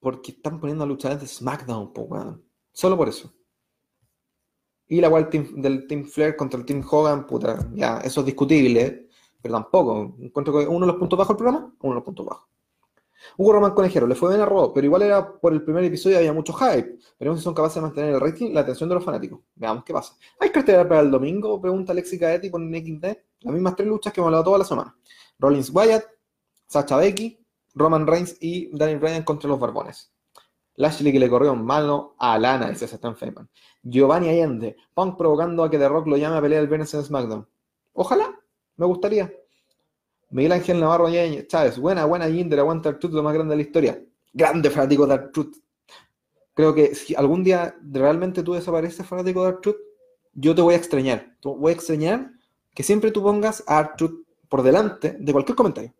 Porque 0.00 0.32
están 0.32 0.58
poniendo 0.58 0.84
a 0.84 0.86
luchadores 0.86 1.20
de 1.20 1.28
SmackDown, 1.28 1.92
po, 1.92 2.02
weón. 2.04 2.42
Solo 2.72 2.96
por 2.96 3.10
eso. 3.10 3.30
Y 4.92 5.00
la 5.00 5.08
cual 5.08 5.30
del 5.30 5.86
Team 5.86 6.04
Flair 6.04 6.36
contra 6.36 6.60
el 6.60 6.66
Team 6.66 6.84
Hogan, 6.86 7.26
puta, 7.26 7.66
ya, 7.72 7.96
eso 8.04 8.20
es 8.20 8.26
discutible, 8.26 9.08
pero 9.40 9.54
tampoco. 9.54 10.16
Encuentro 10.20 10.52
que 10.52 10.66
uno 10.66 10.84
de 10.84 10.92
los 10.92 11.00
puntos 11.00 11.18
bajos 11.18 11.30
del 11.30 11.38
programa, 11.38 11.74
uno 11.80 11.92
de 11.92 11.94
los 11.94 12.04
puntos 12.04 12.26
bajos. 12.26 12.46
Hugo 13.38 13.54
Román 13.54 13.72
Conejero, 13.72 14.06
le 14.06 14.14
fue 14.14 14.28
bien 14.28 14.42
a 14.42 14.44
Raw, 14.44 14.70
pero 14.74 14.84
igual 14.84 15.00
era 15.00 15.32
por 15.40 15.54
el 15.54 15.64
primer 15.64 15.82
episodio 15.84 16.18
había 16.18 16.34
mucho 16.34 16.52
hype. 16.52 16.98
Veremos 17.18 17.40
si 17.40 17.44
son 17.44 17.54
capaces 17.54 17.76
de 17.76 17.80
mantener 17.80 18.12
el 18.12 18.20
rating 18.20 18.52
la 18.52 18.60
atención 18.60 18.86
de 18.90 18.96
los 18.96 19.02
fanáticos. 19.02 19.40
Veamos 19.54 19.82
qué 19.82 19.94
pasa. 19.94 20.14
¿Hay 20.38 20.50
cartera 20.50 20.86
para 20.86 21.00
el 21.00 21.10
domingo? 21.10 21.58
Pregunta 21.58 21.92
Alexi 21.92 22.18
Caetti 22.18 22.50
por 22.50 22.60
NXT. 22.60 23.04
Las 23.40 23.54
mismas 23.54 23.74
tres 23.74 23.88
luchas 23.88 24.12
que 24.12 24.20
hemos 24.20 24.28
hablado 24.28 24.44
toda 24.44 24.58
la 24.58 24.64
semana. 24.66 24.94
Rollins 25.38 25.70
Wyatt, 25.70 26.04
Sacha 26.66 26.98
Becky, 26.98 27.42
Roman 27.74 28.06
Reigns 28.06 28.36
y 28.42 28.76
Daniel 28.76 28.98
Bryan 28.98 29.22
contra 29.22 29.48
los 29.48 29.58
Barbones. 29.58 30.11
Lashley 30.76 31.12
que 31.12 31.20
le 31.20 31.28
corrió 31.28 31.54
mano 31.54 32.14
a 32.18 32.38
Lana, 32.38 32.70
dice 32.70 32.86
Stan 32.86 33.16
Feynman. 33.16 33.48
Giovanni 33.82 34.28
Allende, 34.28 34.76
Punk 34.94 35.16
provocando 35.16 35.64
a 35.64 35.70
que 35.70 35.78
The 35.78 35.88
Rock 35.88 36.06
lo 36.06 36.16
llame 36.16 36.36
a 36.36 36.40
pelear 36.40 36.62
el 36.62 36.68
viernes 36.68 36.92
en 36.94 37.04
SmackDown. 37.04 37.46
Ojalá, 37.92 38.38
me 38.76 38.86
gustaría. 38.86 39.32
Miguel 40.30 40.52
Ángel 40.52 40.80
Navarro 40.80 41.08
Chávez, 41.46 41.78
buena, 41.78 42.06
buena 42.06 42.26
Jinder, 42.26 42.58
aguanta 42.58 42.88
el 42.88 42.98
Truth, 42.98 43.12
lo 43.12 43.22
más 43.22 43.34
grande 43.34 43.52
de 43.52 43.56
la 43.56 43.62
historia. 43.62 44.02
Grande 44.32 44.70
fanático 44.70 45.06
de 45.06 45.18
Truth. 45.18 45.56
Creo 46.54 46.74
que 46.74 46.94
si 46.94 47.14
algún 47.14 47.44
día 47.44 47.76
realmente 47.82 48.42
tú 48.42 48.54
desapareces 48.54 49.06
fanático 49.06 49.44
de 49.44 49.52
Truth, 49.54 49.76
yo 50.32 50.54
te 50.54 50.62
voy 50.62 50.74
a 50.74 50.78
extrañar. 50.78 51.36
Voy 51.42 51.72
a 51.72 51.74
extrañar 51.74 52.30
que 52.74 52.82
siempre 52.82 53.10
tú 53.10 53.22
pongas 53.22 53.62
a 53.66 53.94
Truth 53.94 54.26
por 54.48 54.62
delante 54.62 55.16
de 55.18 55.32
cualquier 55.32 55.56
comentario. 55.56 55.92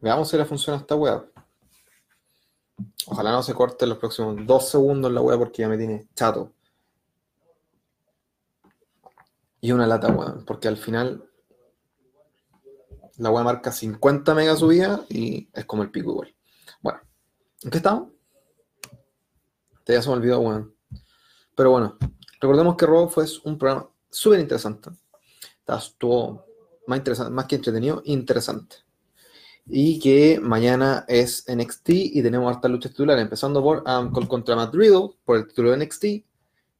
Veamos 0.00 0.28
si 0.28 0.36
le 0.36 0.44
funciona 0.44 0.78
esta 0.78 0.94
web. 0.94 1.32
Ojalá 3.06 3.32
no 3.32 3.42
se 3.42 3.54
corte 3.54 3.86
los 3.86 3.98
próximos 3.98 4.36
dos 4.46 4.68
segundos 4.68 5.12
la 5.12 5.20
web 5.20 5.38
porque 5.38 5.62
ya 5.62 5.68
me 5.68 5.78
tiene 5.78 6.08
chato. 6.14 6.52
Y 9.60 9.72
una 9.72 9.86
lata, 9.86 10.08
weón, 10.08 10.44
porque 10.44 10.68
al 10.68 10.76
final 10.76 11.28
la 13.18 13.30
web 13.30 13.44
marca 13.44 13.72
50 13.72 14.34
megas 14.34 14.58
subida 14.58 15.04
y 15.08 15.48
es 15.52 15.64
como 15.64 15.82
el 15.82 15.90
pico 15.90 16.10
igual. 16.10 16.34
Bueno, 16.80 17.00
¿en 17.62 17.70
qué 17.70 17.78
estamos? 17.78 18.12
Te 19.84 19.94
ya 19.94 20.02
se 20.02 20.08
me 20.08 20.16
olvidó, 20.16 20.40
weón. 20.40 20.74
Pero 21.54 21.70
bueno, 21.70 21.96
recordemos 22.40 22.76
que 22.76 22.86
Robo 22.86 23.08
fue 23.08 23.24
un 23.44 23.56
programa 23.56 23.88
súper 24.10 24.40
interesante. 24.40 24.90
Estuvo 25.68 26.44
más 26.86 26.98
interesante, 26.98 27.32
más 27.32 27.46
que 27.46 27.56
entretenido, 27.56 28.02
interesante 28.04 28.86
y 29.68 29.98
que 29.98 30.38
mañana 30.40 31.04
es 31.08 31.44
NXT 31.48 31.88
y 31.88 32.22
tenemos 32.22 32.54
harta 32.54 32.68
lucha 32.68 32.88
titular, 32.88 33.18
empezando 33.18 33.62
por 33.62 33.82
um, 33.88 34.10
contra 34.26 34.54
Matt 34.54 34.74
Riddle 34.74 35.10
por 35.24 35.38
el 35.38 35.48
título 35.48 35.72
de 35.72 35.84
NXT, 35.84 36.04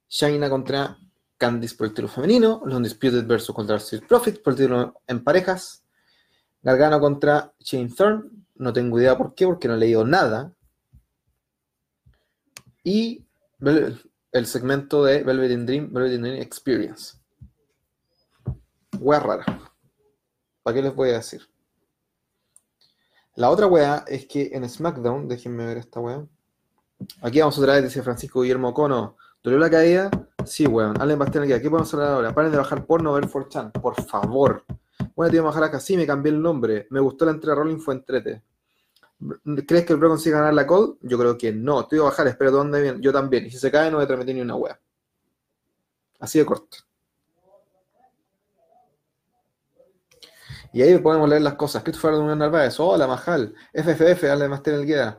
Shaina 0.09 0.49
contra 0.49 0.97
Candice 1.37 1.75
por 1.75 1.87
el 1.87 1.93
título 1.93 2.09
femenino, 2.09 2.63
los 2.65 2.77
Undisputed 2.77 3.27
versus 3.27 3.55
contra 3.55 3.77
Street 3.77 4.05
Profit 4.07 4.43
por 4.43 4.53
el 4.53 4.59
título 4.59 5.01
en 5.07 5.23
parejas, 5.25 5.85
Gargano 6.63 7.01
contra 7.01 7.53
Shane 7.59 7.91
Thorne, 7.91 8.31
no 8.55 8.73
tengo 8.73 8.99
idea 9.01 9.19
por 9.19 9.35
qué, 9.35 9.47
porque 9.47 9.69
no 9.69 9.75
he 9.75 9.79
leído 9.79 10.05
nada, 10.05 10.53
y 12.85 13.25
el 13.61 14.47
segmento 14.47 15.05
de 15.05 15.25
Velvet 15.25 15.51
in 15.51 15.67
Dream, 15.67 15.93
Velvet 15.93 16.13
in 16.13 16.23
Dream 16.23 16.37
Experience. 16.41 17.19
Wea 19.01 19.21
rara. 19.21 19.45
¿Para 20.63 20.75
qué 20.75 20.83
les 20.83 20.95
voy 20.95 21.11
a 21.11 21.15
decir? 21.15 21.43
La 23.35 23.51
otra 23.51 23.67
weá 23.67 24.05
es 24.07 24.27
que 24.27 24.51
en 24.53 24.69
SmackDown, 24.69 25.29
déjenme 25.29 25.67
ver 25.67 25.77
esta 25.79 26.01
weá. 26.01 26.27
Aquí 27.21 27.41
vamos 27.41 27.59
otra 27.59 27.75
vez, 27.75 27.85
dice 27.85 28.03
Francisco 28.03 28.41
Guillermo 28.41 28.73
Cono. 28.73 29.17
¿Dolió 29.43 29.59
la 29.59 29.71
caída? 29.71 30.11
Sí, 30.45 30.67
weón. 30.67 31.01
Allen 31.01 31.19
Bastián 31.19 31.45
aquí. 31.45 31.53
¿Qué 31.61 31.71
podemos 31.71 31.93
hablar 31.95 32.11
ahora? 32.13 32.35
Paren 32.35 32.51
de 32.51 32.59
bajar 32.59 32.87
porno 32.87 33.13
ver 33.13 33.29
4chan. 33.29 33.73
Por 33.73 34.01
favor. 34.03 34.65
Bueno, 35.15 35.31
tío 35.31 35.45
Majaraca, 35.45 35.79
sí, 35.79 35.97
me 35.97 36.07
cambié 36.07 36.33
el 36.33 36.41
nombre. 36.41 36.87
Me 36.91 37.01
gustó 37.01 37.25
la 37.27 37.33
entrega 37.33 37.57
Rolling, 37.57 37.79
fue 37.79 37.95
entrete. 37.95 38.43
¿Crees 39.67 39.87
que 39.87 39.93
el 39.93 39.99
Bro 39.99 40.11
consiga 40.11 40.39
ganar 40.39 40.55
la 40.55 40.67
call? 40.67 40.99
Yo 41.01 41.19
creo 41.19 41.39
que 41.39 41.53
no. 41.53 41.87
Te 41.87 41.97
voy 41.97 42.07
a 42.07 42.11
bajar, 42.11 42.27
espero 42.29 42.51
dónde 42.51 42.83
bien. 42.83 43.01
Yo 43.01 43.13
también. 43.13 43.47
Y 43.47 43.51
si 43.51 43.59
se 43.59 43.71
cae, 43.71 43.91
no 43.91 43.97
voy 43.97 44.05
a 44.05 44.07
transmitir 44.07 44.35
ni 44.35 44.41
una 44.43 44.57
wea. 44.57 44.81
Así 46.21 46.39
de 46.39 46.47
corto. 46.47 46.79
Y 50.77 50.83
ahí 50.83 50.99
podemos 50.99 51.27
leer 51.27 51.41
las 51.41 51.55
cosas. 51.55 51.83
Christopher 51.83 52.17
de 52.17 52.37
Narváez. 52.37 52.79
Hola, 52.79 53.07
Majal. 53.07 53.55
FFF, 53.73 54.25
dale 54.25 54.47
más 54.47 54.61
el 54.67 54.85
guía. 54.85 55.19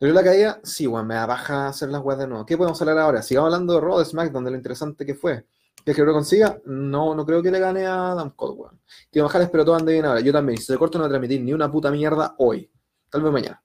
¿Le 0.00 0.12
la 0.12 0.22
caída? 0.22 0.60
Sí, 0.62 0.86
weón, 0.86 1.06
me 1.06 1.14
da 1.14 1.24
baja 1.24 1.68
hacer 1.68 1.88
las 1.88 2.02
weas 2.02 2.18
de 2.18 2.26
nuevo. 2.26 2.44
¿Qué 2.44 2.54
podemos 2.58 2.78
hablar 2.82 2.98
ahora? 2.98 3.22
Sigamos 3.22 3.46
hablando 3.46 3.72
de 3.72 3.80
Raw, 3.80 4.00
de 4.00 4.04
SmackDown, 4.04 4.44
de 4.44 4.50
lo 4.50 4.56
interesante 4.58 5.06
que 5.06 5.14
fue. 5.14 5.46
¿Qué 5.82 5.92
es 5.92 5.96
que 5.96 6.02
lo 6.02 6.12
consiga? 6.12 6.60
No, 6.66 7.14
no 7.14 7.24
creo 7.24 7.42
que 7.42 7.50
le 7.50 7.58
gane 7.58 7.86
a 7.86 8.10
Adam 8.10 8.28
Cole, 8.36 8.52
weón. 8.52 8.80
Tío 9.08 9.24
Majal, 9.24 9.48
pero 9.50 9.64
todo 9.64 9.76
ande 9.76 9.94
bien 9.94 10.04
ahora. 10.04 10.20
Yo 10.20 10.30
también. 10.30 10.58
Si 10.58 10.64
se 10.64 10.76
corto 10.76 10.98
no 10.98 11.04
voy 11.04 11.08
transmitir 11.08 11.40
ni 11.40 11.54
una 11.54 11.72
puta 11.72 11.90
mierda 11.90 12.34
hoy. 12.36 12.70
Tal 13.08 13.22
vez 13.22 13.32
mañana. 13.32 13.64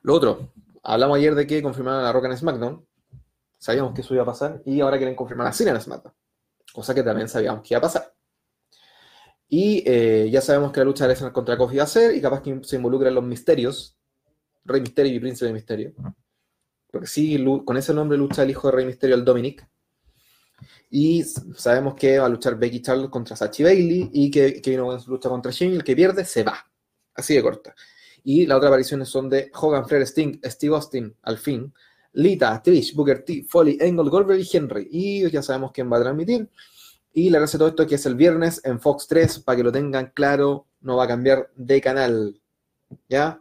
Lo 0.00 0.14
otro, 0.14 0.54
hablamos 0.82 1.18
ayer 1.18 1.34
de 1.34 1.46
que 1.46 1.62
confirmaron 1.62 2.00
a 2.00 2.04
la 2.04 2.12
Roca 2.14 2.28
en 2.28 2.38
SmackDown. 2.38 2.86
Sabíamos 3.58 3.92
que 3.92 4.00
eso 4.00 4.14
iba 4.14 4.22
a 4.22 4.26
pasar. 4.26 4.62
Y 4.64 4.80
ahora 4.80 4.96
quieren 4.96 5.14
confirmar 5.14 5.46
a 5.46 5.52
Cena 5.52 5.72
en 5.72 5.80
SmackDown. 5.82 6.14
Cosa 6.72 6.94
que 6.94 7.02
también 7.02 7.28
sabíamos 7.28 7.60
que 7.60 7.74
iba 7.74 7.80
a 7.80 7.82
pasar. 7.82 8.17
Y 9.48 9.82
eh, 9.86 10.28
ya 10.30 10.40
sabemos 10.40 10.72
que 10.72 10.80
la 10.80 10.84
lucha 10.84 11.04
de 11.04 11.14
Lesnar 11.14 11.32
contra 11.32 11.56
Kofi 11.56 11.78
va 11.78 11.84
a 11.84 11.86
ser, 11.86 12.14
y 12.14 12.20
capaz 12.20 12.42
que 12.42 12.60
se 12.62 12.76
involucran 12.76 13.14
los 13.14 13.24
misterios, 13.24 13.96
Rey 14.64 14.80
Misterio 14.80 15.14
y 15.14 15.20
Príncipe 15.20 15.46
de 15.46 15.52
Misterio. 15.52 15.94
Porque 16.90 17.06
sí, 17.06 17.42
con 17.64 17.76
ese 17.76 17.94
nombre 17.94 18.18
lucha 18.18 18.42
el 18.42 18.50
hijo 18.50 18.68
de 18.68 18.76
Rey 18.76 18.86
Misterio, 18.86 19.16
el 19.16 19.24
Dominic. 19.24 19.66
Y 20.90 21.22
sabemos 21.22 21.94
que 21.94 22.18
va 22.18 22.26
a 22.26 22.28
luchar 22.28 22.58
Becky 22.58 22.80
Charlotte 22.80 23.10
contra 23.10 23.36
Sachi 23.36 23.62
Bailey 23.62 24.10
y 24.12 24.30
que 24.30 24.60
Kevin 24.62 24.80
Owens 24.80 25.06
lucha 25.06 25.28
contra 25.28 25.52
Shane. 25.52 25.76
El 25.76 25.84
que 25.84 25.94
pierde 25.94 26.24
se 26.24 26.42
va. 26.42 26.58
Así 27.14 27.34
de 27.34 27.42
corta. 27.42 27.74
Y 28.24 28.46
las 28.46 28.56
otras 28.56 28.68
apariciones 28.68 29.08
son 29.08 29.28
de 29.28 29.50
Hogan, 29.54 29.86
Flair, 29.86 30.02
Sting, 30.02 30.40
Steve 30.44 30.74
Austin, 30.74 31.14
al 31.22 31.38
fin, 31.38 31.72
Lita, 32.12 32.60
Trish, 32.62 32.94
Booker 32.94 33.22
T, 33.22 33.44
Foley, 33.48 33.78
Engel, 33.80 34.08
Goldberg 34.08 34.40
y 34.40 34.48
Henry. 34.50 34.88
Y 34.90 35.30
ya 35.30 35.42
sabemos 35.42 35.72
quién 35.72 35.92
va 35.92 35.98
a 35.98 36.02
transmitir. 36.02 36.48
Y 37.12 37.30
le 37.30 37.38
gracia 37.38 37.58
todo 37.58 37.68
esto 37.68 37.86
que 37.86 37.96
es 37.96 38.06
el 38.06 38.14
viernes 38.14 38.60
en 38.64 38.80
Fox 38.80 39.06
3, 39.08 39.40
para 39.40 39.56
que 39.56 39.62
lo 39.64 39.72
tengan 39.72 40.12
claro, 40.14 40.66
no 40.80 40.96
va 40.96 41.04
a 41.04 41.08
cambiar 41.08 41.50
de 41.56 41.80
canal. 41.80 42.40
¿Ya? 43.08 43.40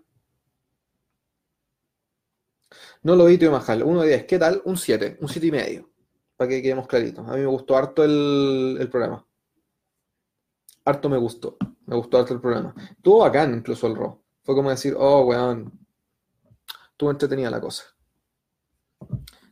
No 3.03 3.15
lo 3.15 3.25
vi, 3.25 3.38
tío 3.38 3.51
Majal. 3.51 3.83
1 3.83 4.01
de 4.01 4.07
10. 4.07 4.25
¿Qué 4.25 4.39
tal? 4.39 4.62
Un 4.65 4.77
7, 4.77 5.17
un 5.21 5.29
7 5.29 5.47
y 5.47 5.51
medio. 5.51 5.89
Para 6.36 6.50
que 6.50 6.62
quedemos 6.62 6.88
claritos. 6.88 7.27
A 7.27 7.33
mí 7.33 7.39
me 7.39 7.45
gustó 7.47 7.77
harto 7.77 8.03
el, 8.03 8.77
el 8.79 8.89
programa. 8.89 9.25
Harto 10.86 11.09
me 11.09 11.17
gustó. 11.17 11.57
Me 11.86 11.95
gustó 11.95 12.17
harto 12.17 12.33
el 12.33 12.41
programa. 12.41 12.74
Estuvo 12.91 13.19
bacán 13.19 13.53
incluso 13.53 13.88
el 13.88 13.95
Raw. 13.95 14.21
Fue 14.43 14.55
como 14.55 14.69
decir, 14.69 14.95
oh, 14.97 15.25
weón. 15.25 15.71
Estuvo 16.91 17.12
entretenida 17.12 17.50
la 17.50 17.62
cosa. 17.62 17.83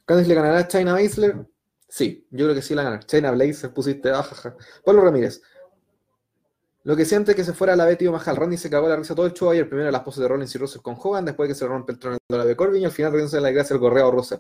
Candice 0.06 0.30
le 0.30 0.36
ganará 0.36 0.60
a 0.60 0.68
China 0.68 0.94
Baszler. 0.94 1.48
Sí, 1.88 2.28
yo 2.32 2.46
creo 2.46 2.56
que 2.56 2.62
sí 2.62 2.76
la 2.76 2.84
ganar. 2.84 3.06
China 3.06 3.32
Blazer 3.32 3.74
pusiste, 3.74 4.10
ajaja. 4.10 4.56
Pablo 4.84 5.02
Ramírez. 5.02 5.42
Lo 6.84 6.96
que 6.96 7.04
siente 7.04 7.32
es 7.32 7.36
que 7.36 7.44
se 7.44 7.54
fuera 7.54 7.76
la 7.76 7.86
Betty 7.86 8.08
Mahal. 8.08 8.36
Randy 8.36 8.58
se 8.58 8.70
cagó 8.70 8.88
la 8.88 8.96
risa 8.96 9.16
todo 9.16 9.26
el 9.26 9.34
show 9.34 9.50
ayer. 9.50 9.68
Primero 9.68 9.90
las 9.90 10.02
poses 10.02 10.22
de 10.22 10.28
Rollins 10.28 10.54
y 10.54 10.58
Russell 10.60 10.82
con 10.82 10.96
Hogan, 11.02 11.26
después 11.26 11.50
que 11.50 11.56
se 11.56 11.66
rompe 11.66 11.94
el 11.94 12.00
trono 12.00 12.18
de 12.30 12.38
la 12.38 12.46
de 12.46 12.56
Corbin 12.56 12.84
y 12.84 12.86
al 12.86 12.92
final 12.92 13.12
riéndose 13.12 13.42
la 13.42 13.50
gracia 13.50 13.74
al 13.74 13.80
correo 13.80 14.12
Russell. 14.12 14.40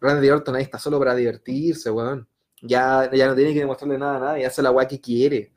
Randy 0.00 0.30
Orton 0.30 0.54
ahí 0.54 0.62
está 0.62 0.78
solo 0.78 0.98
para 1.00 1.14
divertirse, 1.14 1.90
weón. 1.90 2.28
Ya, 2.62 3.10
ya 3.12 3.26
no 3.26 3.34
tiene 3.34 3.52
que 3.52 3.60
demostrarle 3.60 3.98
nada 3.98 4.16
a 4.16 4.20
nadie, 4.20 4.46
hace 4.46 4.62
la 4.62 4.70
weá 4.70 4.86
que 4.86 5.00
quiere. 5.00 5.52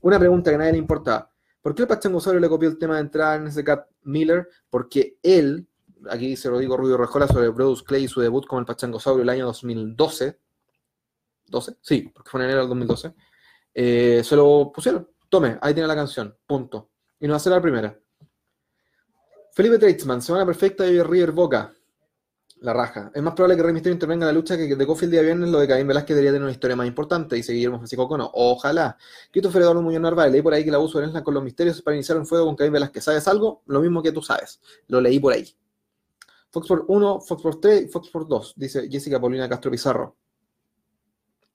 Una 0.00 0.18
pregunta 0.18 0.50
que 0.50 0.56
a 0.56 0.58
nadie 0.58 0.72
le 0.72 0.78
importa. 0.78 1.30
¿Por 1.62 1.74
qué 1.74 1.82
el 1.82 1.88
Pachangosaurio 1.88 2.40
le 2.40 2.48
copió 2.48 2.68
el 2.68 2.78
tema 2.78 2.96
de 2.96 3.02
entrar 3.02 3.40
en 3.40 3.46
ese 3.46 3.62
Cat 3.62 3.86
Miller? 4.02 4.48
Porque 4.68 5.16
él 5.22 5.68
aquí 6.08 6.28
dice 6.28 6.48
Rodrigo 6.48 6.76
Rubio 6.76 6.96
Rejola 6.96 7.26
sobre 7.26 7.48
Brodus 7.48 7.82
Clay 7.82 8.04
y 8.04 8.08
su 8.08 8.20
debut 8.20 8.46
con 8.46 8.60
el 8.60 8.66
Pachangosaurio 8.66 9.22
el 9.22 9.28
año 9.28 9.46
2012. 9.46 10.38
¿12? 11.48 11.76
Sí, 11.80 12.10
porque 12.14 12.30
fue 12.30 12.40
en 12.40 12.44
enero 12.44 12.60
del 12.60 12.68
2012. 12.68 13.14
Eh, 13.74 14.22
se 14.24 14.36
lo 14.36 14.70
pusieron. 14.74 15.08
Tome, 15.28 15.58
ahí 15.60 15.74
tiene 15.74 15.86
la 15.86 15.94
canción. 15.94 16.36
Punto. 16.46 16.90
Y 17.20 17.26
no 17.26 17.32
va 17.32 17.36
a 17.36 17.40
ser 17.40 17.52
la 17.52 17.60
primera. 17.60 17.98
Felipe 19.52 19.78
Tradesman, 19.78 20.22
semana 20.22 20.46
perfecta 20.46 20.84
de 20.84 21.02
River 21.02 21.32
Boca. 21.32 21.72
La 22.60 22.74
raja. 22.74 23.10
Es 23.14 23.22
más 23.22 23.32
probable 23.32 23.56
que 23.56 23.62
Rey 23.62 23.72
Mysterio 23.72 23.94
intervenga 23.94 24.24
en 24.24 24.28
la 24.28 24.32
lucha 24.34 24.54
que 24.54 24.76
de 24.76 24.86
Coffee 24.86 25.06
el 25.06 25.12
día 25.12 25.22
viernes 25.22 25.48
lo 25.48 25.60
de 25.60 25.66
Caín 25.66 25.86
Velázquez 25.86 26.14
debería 26.14 26.32
tener 26.32 26.42
una 26.42 26.52
historia 26.52 26.76
más 26.76 26.86
importante 26.86 27.38
y 27.38 27.42
seguir 27.42 27.70
Francisco 27.70 28.06
Cono. 28.06 28.30
Ojalá. 28.34 28.98
Christopher 29.30 29.62
Eduardo 29.62 29.80
Muñoz 29.80 30.02
Narváez, 30.02 30.30
leí 30.30 30.42
por 30.42 30.52
ahí 30.52 30.62
que 30.62 30.70
la 30.70 30.76
abuso 30.76 31.00
de 31.00 31.22
con 31.22 31.32
los 31.32 31.42
misterios 31.42 31.80
para 31.80 31.96
iniciar 31.96 32.18
un 32.18 32.26
fuego 32.26 32.44
con 32.44 32.56
Caín 32.56 32.72
Velázquez. 32.72 33.04
¿Sabes 33.04 33.26
algo? 33.28 33.62
Lo 33.66 33.80
mismo 33.80 34.02
que 34.02 34.12
tú 34.12 34.20
sabes. 34.20 34.60
Lo 34.88 35.00
leí 35.00 35.18
por 35.18 35.32
ahí. 35.32 35.48
Fox 36.50 36.66
por 36.66 36.84
1, 36.88 37.20
Fox 37.20 37.42
por 37.42 37.60
3, 37.60 37.92
Fox 37.92 38.10
por 38.10 38.26
2, 38.26 38.54
dice 38.56 38.88
Jessica 38.90 39.20
Paulina 39.20 39.48
Castro 39.48 39.70
Pizarro. 39.70 40.16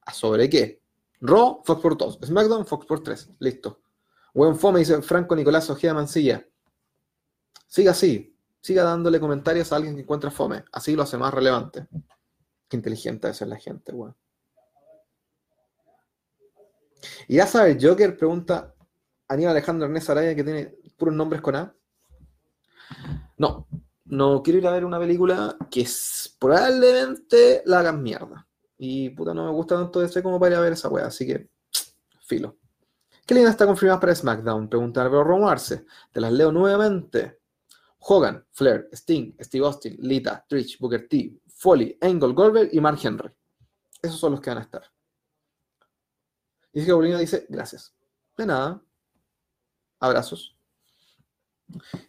¿A 0.06 0.14
sobre 0.14 0.50
qué? 0.50 0.82
Raw, 1.22 1.62
Fox 1.64 1.82
por 1.82 1.98
2. 1.98 2.20
SmackDown, 2.26 2.66
Fox 2.66 2.86
por 2.86 3.02
3. 3.04 3.32
Listo. 3.40 3.82
Buen 4.34 4.56
fome, 4.56 4.80
dice 4.80 5.02
Franco 5.02 5.36
Nicolás 5.36 5.70
Ojeda 5.70 5.94
Mancilla. 5.94 6.46
Siga 7.68 7.92
así. 7.92 8.38
Siga 8.62 8.84
dándole 8.84 9.20
comentarios 9.20 9.72
a 9.72 9.76
alguien 9.76 9.96
que 9.96 10.02
encuentra 10.02 10.32
fome. 10.32 10.64
Así 10.72 10.96
lo 10.96 11.04
hace 11.04 11.18
más 11.18 11.34
relevante. 11.34 11.88
Qué 12.68 12.78
inteligente 12.78 13.30
es 13.30 13.42
la 13.42 13.58
gente, 13.58 13.92
weón. 13.92 14.16
Y 17.28 17.36
ya 17.36 17.48
sabes, 17.48 17.78
Joker 17.84 18.18
pregunta 18.18 18.74
Aníbal 19.28 19.52
Alejandro 19.52 19.86
Ernest 19.86 20.10
Araya 20.10 20.36
que 20.36 20.44
tiene 20.44 20.76
puros 20.98 21.14
nombres 21.16 21.42
con 21.42 21.56
A. 21.56 21.76
No, 23.38 23.68
no 24.06 24.42
quiero 24.44 24.60
ir 24.60 24.68
a 24.68 24.72
ver 24.72 24.86
una 24.86 25.00
película 25.00 25.58
que 25.70 25.82
es, 25.82 26.36
probablemente 26.40 27.64
la 27.66 27.80
hagan 27.80 28.02
mierda. 28.02 28.48
Y 28.78 29.10
puta, 29.10 29.34
no 29.34 29.46
me 29.46 29.52
gusta 29.52 29.76
tanto 29.76 30.04
ese 30.04 30.22
como 30.22 30.40
para 30.40 30.52
ir 30.52 30.58
a 30.58 30.62
ver 30.62 30.74
esa 30.74 30.90
wea, 30.90 31.08
así 31.08 31.26
que, 31.26 31.50
filo. 32.22 32.58
¿Qué 33.26 33.34
línea 33.34 33.50
está 33.50 33.66
confirmada 33.66 34.00
para 34.00 34.14
SmackDown? 34.14 34.70
Pregunta 34.70 35.02
Álvaro 35.02 35.24
Romarse. 35.24 35.86
Te 36.12 36.22
las 36.22 36.32
leo 36.32 36.52
nuevamente. 36.52 37.40
Hogan, 38.00 38.46
Flair, 38.52 38.88
Sting, 38.94 39.36
Steve 39.42 39.66
Austin, 39.66 39.98
Lita, 40.00 40.46
Trish, 40.48 40.78
Booker 40.78 41.08
T, 41.08 41.40
Foley, 41.48 41.98
Angle, 42.02 42.34
Goldberg 42.34 42.70
y 42.72 42.80
Mark 42.80 43.00
Henry. 43.02 43.32
Esos 44.00 44.20
son 44.20 44.34
los 44.34 44.42
que 44.42 44.52
van 44.52 44.60
a 44.60 44.62
estar. 44.62 44.84
Y 46.72 46.80
dice 46.80 46.88
que 46.88 46.94
Bolina 46.94 47.18
dice, 47.18 47.48
gracias. 47.50 47.96
De 48.38 48.46
nada. 48.46 48.80
Abrazos. 50.00 50.55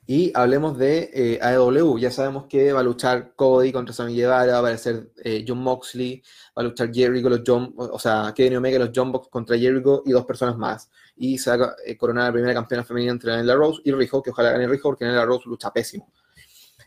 Y 0.07 0.33
hablemos 0.35 0.79
de 0.79 1.11
eh, 1.13 1.39
AEW. 1.43 1.99
Ya 1.99 2.11
sabemos 2.11 2.47
que 2.47 2.73
va 2.73 2.81
a 2.81 2.83
luchar 2.83 3.35
Cody 3.35 3.73
contra 3.73 3.95
Sammy 3.95 4.15
Guevara, 4.15 4.53
va 4.53 4.59
a 4.59 4.61
aparecer 4.61 5.11
eh, 5.17 5.45
John 5.47 5.59
Moxley, 5.59 6.23
va 6.57 6.63
a 6.63 6.65
luchar 6.65 6.93
Jericho, 6.93 7.29
los 7.29 7.43
John, 7.45 7.75
o 7.77 7.99
sea, 7.99 8.33
Kenny 8.35 8.57
Omega, 8.57 8.79
los 8.79 8.91
John 8.95 9.11
Box 9.13 9.29
contra 9.29 9.59
Jericho 9.59 10.03
y 10.05 10.13
dos 10.13 10.25
personas 10.25 10.57
más. 10.57 10.91
Y 11.17 11.39
se 11.39 11.57
va 11.57 11.67
a 11.67 11.75
eh, 11.85 11.97
coronar 11.97 12.27
la 12.27 12.33
primera 12.33 12.55
campeona 12.55 12.85
femenina 12.85 13.13
entre 13.13 13.33
Daniela 13.33 13.55
Rose 13.55 13.81
y 13.85 13.93
Rijo, 13.93 14.23
que 14.23 14.31
ojalá 14.31 14.53
gane 14.53 14.69
Rijo 14.69 14.91
porque 14.91 15.05
Daniela 15.05 15.27
Rose 15.27 15.49
lucha 15.49 15.73
pésimo. 15.73 16.13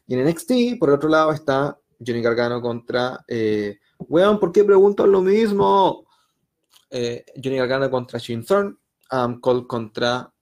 Y 0.08 0.16
en 0.16 0.26
NXT, 0.26 0.80
por 0.80 0.90
el 0.90 0.96
otro 0.96 1.10
lado, 1.10 1.32
está 1.32 1.78
Johnny 2.06 2.22
Gargano 2.22 2.62
contra. 2.62 3.24
Eh, 3.28 3.80
weón, 4.00 4.40
¿por 4.40 4.52
qué 4.52 4.64
preguntan 4.64 5.12
lo 5.12 5.22
mismo? 5.22 6.06
Johnny 6.92 7.58
Gargano 7.58 7.92
contra 7.92 8.18
Shane 8.18 8.44
Thorne, 8.44 8.76
Cole 9.40 9.68
contra 9.68 10.34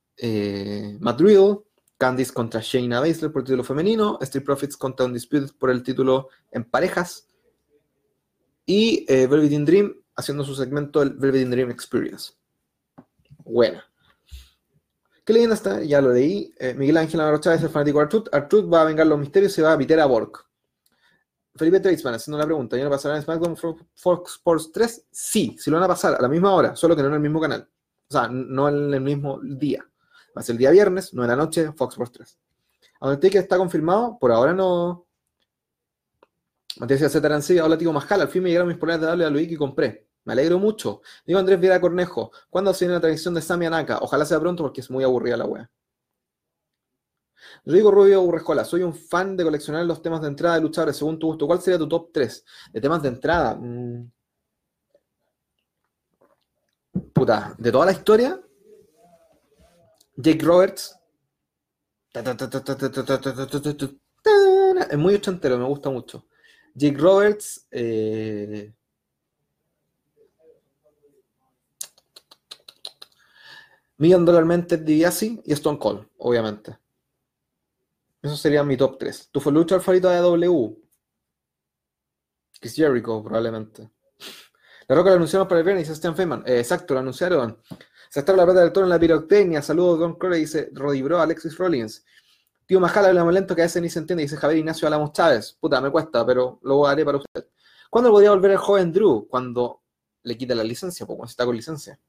Matt 0.99 1.19
Riddle. 1.19 1.66
Candice 1.97 2.33
contra 2.33 2.61
Shayna 2.61 2.99
Baszler 2.99 3.31
por 3.31 3.41
el 3.41 3.45
título 3.45 3.63
femenino, 3.63 4.19
Street 4.21 4.45
Profits 4.45 4.77
contra 4.77 5.05
Undisputed 5.05 5.51
por 5.57 5.71
el 5.71 5.81
título 5.83 6.29
en 6.51 6.63
parejas, 6.63 7.27
y 8.65 9.05
eh, 9.07 9.27
Velvet 9.27 9.65
Dream 9.65 9.95
haciendo 10.15 10.43
su 10.43 10.53
segmento 10.53 11.01
el 11.01 11.11
Velvet 11.11 11.41
in 11.41 11.49
Dream 11.49 11.71
Experience. 11.71 12.33
Buena. 13.45 13.83
¿Qué 15.23 15.33
leyenda 15.33 15.55
está? 15.55 15.81
Ya 15.83 16.01
lo 16.01 16.13
leí. 16.13 16.53
Eh, 16.59 16.73
Miguel 16.73 16.97
Ángel 16.97 17.17
Navarro 17.17 17.39
Chávez, 17.39 17.63
el 17.63 17.69
fanático 17.69 17.99
de 17.99 18.03
Artruth. 18.03 18.27
Artruth 18.33 18.71
va 18.71 18.81
a 18.81 18.85
vengar 18.85 19.07
los 19.07 19.19
misterios 19.19 19.57
y 19.57 19.61
va 19.61 19.73
a 19.73 19.77
meter 19.77 19.99
a 19.99 20.05
Borg. 20.05 20.31
Felipe 21.55 21.79
Tradesman 21.79 22.13
haciendo 22.13 22.37
la 22.37 22.45
pregunta. 22.45 22.77
¿Ya 22.77 22.83
no 22.83 22.89
pasará 22.89 23.15
en 23.15 23.23
SmackDown 23.23 23.57
Fox 23.57 24.33
Sports 24.33 24.71
3? 24.71 25.07
Sí, 25.11 25.55
si 25.57 25.69
lo 25.71 25.77
van 25.77 25.85
a 25.85 25.87
pasar 25.87 26.15
a 26.15 26.21
la 26.21 26.27
misma 26.27 26.53
hora, 26.53 26.75
solo 26.75 26.95
que 26.95 27.01
no 27.01 27.07
en 27.07 27.15
el 27.15 27.19
mismo 27.19 27.41
canal. 27.41 27.67
O 28.09 28.13
sea, 28.13 28.27
no 28.27 28.69
en 28.69 28.93
el 28.93 29.01
mismo 29.01 29.39
día. 29.41 29.85
Va 30.37 30.41
a 30.41 30.51
el 30.51 30.57
día 30.59 30.69
viernes, 30.69 31.15
9 31.15 31.31
de 31.31 31.35
la 31.35 31.43
noche, 31.43 31.71
Fox 31.71 31.95
Sports 31.95 32.11
3. 32.11 32.39
¿A 33.01 33.11
el 33.11 33.35
está 33.35 33.57
confirmado? 33.57 34.19
Por 34.19 34.31
ahora 34.31 34.53
no. 34.53 35.07
Matías 36.77 37.11
Z. 37.11 37.25
Arancilla, 37.25 37.65
hola 37.65 37.75
tío 37.75 37.91
Majal, 37.91 38.21
al 38.21 38.27
fin 38.27 38.43
me 38.43 38.49
llegaron 38.49 38.67
mis 38.67 38.77
poleras 38.77 39.01
de 39.01 39.07
W 39.07 39.41
y 39.41 39.55
compré. 39.55 40.07
Me 40.25 40.33
alegro 40.33 40.59
mucho. 40.59 41.01
Digo 41.25 41.39
Andrés 41.39 41.59
Viera 41.59 41.81
Cornejo, 41.81 42.31
¿cuándo 42.51 42.71
se 42.71 42.85
viene 42.85 42.93
la 42.93 43.01
transmisión 43.01 43.33
de 43.33 43.41
Sami 43.41 43.65
Anaka? 43.65 43.97
Ojalá 43.99 44.25
sea 44.25 44.39
pronto 44.39 44.61
porque 44.61 44.81
es 44.81 44.91
muy 44.91 45.03
aburrida 45.03 45.37
la 45.37 45.45
wea. 45.45 45.71
Rodrigo 47.65 47.89
Rubio 47.89 48.21
Urrejola, 48.21 48.63
soy 48.63 48.83
un 48.83 48.93
fan 48.93 49.35
de 49.35 49.43
coleccionar 49.43 49.85
los 49.85 50.03
temas 50.03 50.21
de 50.21 50.27
entrada 50.27 50.55
de 50.55 50.61
luchadores 50.61 50.97
según 50.97 51.17
tu 51.17 51.27
gusto. 51.27 51.47
¿Cuál 51.47 51.61
sería 51.61 51.79
tu 51.79 51.89
top 51.89 52.11
3 52.13 52.45
de 52.73 52.81
temas 52.81 53.01
de 53.01 53.07
entrada? 53.07 53.55
Mm. 53.55 54.11
puta, 57.11 57.55
de 57.57 57.71
toda 57.71 57.87
la 57.87 57.91
historia, 57.91 58.39
Jake 60.17 60.43
Roberts. 60.43 60.99
Es 64.89 64.97
muy 64.97 65.15
ochentero, 65.15 65.57
me 65.57 65.65
gusta 65.65 65.89
mucho. 65.89 66.27
Jake 66.73 66.97
Roberts. 66.97 67.67
Eh, 67.71 68.73
Million 73.97 74.25
Dollar 74.25 74.45
Mente 74.45 74.77
DiBiase 74.77 75.41
y 75.43 75.53
Stone 75.53 75.79
Cold, 75.79 76.07
obviamente. 76.17 76.77
Eso 78.21 78.35
sería 78.35 78.63
mi 78.63 78.77
top 78.77 78.97
3. 78.99 79.29
¿Tu 79.31 79.51
lucha 79.51 79.79
favorito 79.79 80.09
de 80.09 80.17
AW? 80.17 80.77
Chris 82.59 82.75
Jericho, 82.75 83.23
probablemente. 83.23 83.89
La 84.87 84.95
Roca 84.95 85.09
lo 85.09 85.15
anunciaron 85.17 85.47
para 85.47 85.59
el 85.59 85.65
viernes, 85.65 85.89
Stan 85.89 86.15
Feynman. 86.15 86.43
Eh, 86.45 86.59
exacto, 86.59 86.93
lo 86.93 87.01
anunciaron. 87.01 87.61
Se 88.09 88.19
está 88.19 88.33
la 88.33 88.45
plata 88.45 88.61
del 88.61 88.71
toro 88.71 88.85
en 88.85 88.89
la 88.89 88.99
pirotecnia. 88.99 89.61
Saludos, 89.61 89.99
Don 89.99 90.15
Crowley, 90.15 90.41
dice 90.41 90.69
Rodibro, 90.73 91.19
Alexis 91.19 91.57
Rollins. 91.57 92.05
Tío 92.65 92.79
Majala 92.79 93.07
habla 93.09 93.23
más 93.23 93.33
lento 93.33 93.55
que 93.55 93.61
a 93.61 93.65
veces 93.65 93.81
ni 93.81 93.89
se 93.89 93.99
entiende, 93.99 94.23
dice 94.23 94.35
Javier 94.35 94.59
Ignacio 94.59 94.87
Alamos 94.87 95.13
Chávez. 95.13 95.57
Puta, 95.59 95.79
me 95.79 95.89
cuesta, 95.89 96.25
pero 96.25 96.59
lo 96.63 96.85
haré 96.85 97.05
para 97.05 97.17
usted. 97.17 97.47
¿Cuándo 97.89 98.11
podría 98.11 98.31
volver 98.31 98.51
el 98.51 98.57
joven 98.57 98.91
Drew? 98.91 99.27
Cuando 99.29 99.81
le 100.23 100.37
quita 100.37 100.53
la 100.53 100.63
licencia, 100.63 101.05
pues 101.05 101.15
cuando 101.15 101.29
está 101.29 101.45
con 101.45 101.55
licencia. 101.55 101.99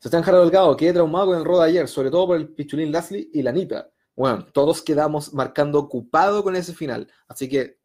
Se 0.00 0.08
está 0.08 0.22
Jara 0.22 0.40
Delgado, 0.40 0.76
quedé 0.76 0.92
traumado 0.92 1.26
con 1.26 1.38
el 1.38 1.44
rod 1.44 1.62
ayer, 1.62 1.88
sobre 1.88 2.10
todo 2.10 2.28
por 2.28 2.36
el 2.36 2.48
Pichulín 2.48 2.92
Lashley 2.92 3.30
y 3.32 3.42
la 3.42 3.52
Nipa. 3.52 3.88
Bueno, 4.14 4.46
todos 4.52 4.82
quedamos 4.82 5.32
marcando 5.32 5.78
ocupado 5.78 6.42
con 6.42 6.56
ese 6.56 6.72
final. 6.72 7.08
Así 7.28 7.48
que 7.48 7.78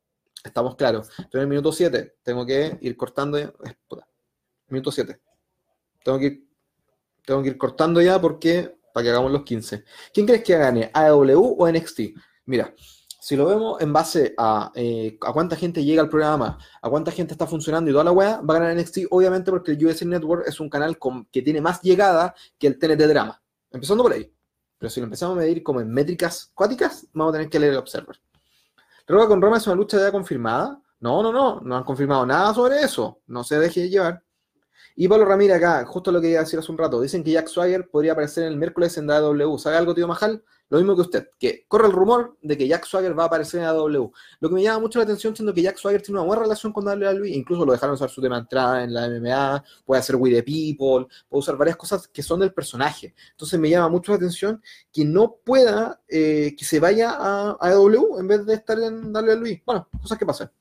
estamos 0.43 0.75
claros. 0.75 1.09
Estoy 1.19 1.39
en 1.39 1.41
el 1.41 1.47
minuto 1.47 1.71
7. 1.71 2.17
Tengo 2.23 2.45
que 2.45 2.77
ir 2.81 2.97
cortando. 2.97 3.37
Ya. 3.37 3.53
Minuto 4.67 4.91
7. 4.91 5.19
Tengo 6.03 6.17
que 6.17 6.25
ir, 6.25 6.47
tengo 7.25 7.41
que 7.41 7.49
ir 7.49 7.57
cortando 7.57 8.01
ya 8.01 8.19
porque 8.19 8.75
para 8.93 9.03
que 9.03 9.09
hagamos 9.09 9.31
los 9.31 9.43
15. 9.43 9.83
¿Quién 10.13 10.25
crees 10.25 10.43
que 10.43 10.57
gane? 10.57 10.91
¿AW 10.93 11.55
o 11.57 11.71
NXT? 11.71 11.99
Mira, 12.45 12.73
si 13.19 13.35
lo 13.35 13.45
vemos 13.45 13.81
en 13.81 13.93
base 13.93 14.33
a, 14.37 14.71
eh, 14.75 15.17
a 15.21 15.31
cuánta 15.31 15.55
gente 15.55 15.83
llega 15.83 16.01
al 16.01 16.09
programa, 16.09 16.57
a 16.81 16.89
cuánta 16.89 17.11
gente 17.11 17.33
está 17.33 17.47
funcionando 17.47 17.89
y 17.89 17.93
toda 17.93 18.03
la 18.03 18.11
weá, 18.11 18.41
va 18.41 18.55
a 18.55 18.59
ganar 18.59 18.75
NXT, 18.77 19.07
obviamente 19.09 19.49
porque 19.49 19.71
el 19.71 19.85
USA 19.85 20.05
Network 20.05 20.47
es 20.47 20.59
un 20.59 20.69
canal 20.69 20.97
que 21.31 21.41
tiene 21.41 21.61
más 21.61 21.81
llegada 21.81 22.35
que 22.59 22.67
el 22.67 22.77
TNT 22.77 23.07
Drama. 23.07 23.41
Empezando 23.71 24.03
por 24.03 24.13
ahí. 24.13 24.31
Pero 24.77 24.89
si 24.89 24.99
lo 24.99 25.05
empezamos 25.05 25.37
a 25.37 25.39
medir 25.39 25.63
como 25.63 25.79
en 25.79 25.89
métricas 25.89 26.51
cuáticas, 26.53 27.07
vamos 27.13 27.31
a 27.31 27.37
tener 27.37 27.49
que 27.49 27.59
leer 27.59 27.71
el 27.71 27.79
Observer. 27.79 28.19
Roca 29.07 29.27
con 29.29 29.41
Roma 29.41 29.57
es 29.57 29.67
una 29.67 29.77
lucha 29.77 29.97
ya 29.97 30.11
confirmada. 30.11 30.81
No, 30.99 31.23
no, 31.23 31.31
no, 31.31 31.61
no 31.61 31.77
han 31.77 31.83
confirmado 31.85 32.25
nada 32.25 32.53
sobre 32.53 32.81
eso. 32.81 33.21
No 33.27 33.43
se 33.45 33.57
deje 33.57 33.87
llevar. 33.87 34.21
Y 34.95 35.07
Pablo 35.07 35.25
Ramírez 35.25 35.57
acá, 35.57 35.85
justo 35.85 36.11
lo 36.11 36.21
que 36.21 36.29
iba 36.29 36.39
a 36.39 36.43
decir 36.43 36.59
hace 36.59 36.71
un 36.71 36.77
rato, 36.77 37.01
dicen 37.01 37.23
que 37.23 37.31
Jack 37.31 37.47
Swagger 37.47 37.89
podría 37.89 38.13
aparecer 38.13 38.43
el 38.43 38.57
miércoles 38.57 38.97
en 38.97 39.09
AW. 39.09 39.57
¿Sabe 39.57 39.77
algo, 39.77 39.93
tío 39.93 40.07
Majal? 40.07 40.43
Lo 40.73 40.79
mismo 40.79 40.95
que 40.95 41.01
usted, 41.01 41.27
que 41.37 41.65
corre 41.67 41.85
el 41.85 41.93
rumor 41.93 42.35
de 42.41 42.57
que 42.57 42.67
Jack 42.67 42.85
Swagger 42.85 43.17
va 43.17 43.23
a 43.23 43.25
aparecer 43.27 43.59
en 43.59 43.67
AW. 43.67 44.11
Lo 44.39 44.49
que 44.49 44.55
me 44.55 44.63
llama 44.63 44.79
mucho 44.79 44.97
la 44.97 45.03
atención 45.03 45.35
siendo 45.35 45.53
que 45.53 45.61
Jack 45.61 45.77
Swagger 45.77 46.01
tiene 46.01 46.19
una 46.19 46.27
buena 46.27 46.41
relación 46.41 46.73
con 46.73 46.83
WWE, 46.87 47.29
incluso 47.29 47.63
lo 47.63 47.73
dejaron 47.73 47.93
usar 47.93 48.09
su 48.09 48.19
tema 48.21 48.39
entrada 48.39 48.83
en 48.83 48.91
la 48.91 49.07
MMA, 49.07 49.63
puede 49.85 49.99
hacer 49.99 50.15
We 50.15 50.31
the 50.31 50.41
People, 50.41 51.07
puede 51.29 51.39
usar 51.39 51.57
varias 51.57 51.77
cosas 51.77 52.07
que 52.07 52.23
son 52.23 52.39
del 52.39 52.53
personaje. 52.53 53.13
Entonces 53.31 53.59
me 53.59 53.69
llama 53.69 53.89
mucho 53.89 54.13
la 54.13 54.15
atención 54.15 54.63
que 54.91 55.05
no 55.05 55.35
pueda, 55.43 56.01
eh, 56.07 56.55
que 56.57 56.65
se 56.65 56.79
vaya 56.79 57.11
a, 57.19 57.51
AW 57.59 58.19
en 58.19 58.27
vez 58.27 58.43
de 58.43 58.55
estar 58.55 58.79
en 58.79 59.15
WWE. 59.15 59.61
Bueno, 59.65 59.87
cosas 60.01 60.17
que 60.17 60.25
pasan. 60.25 60.51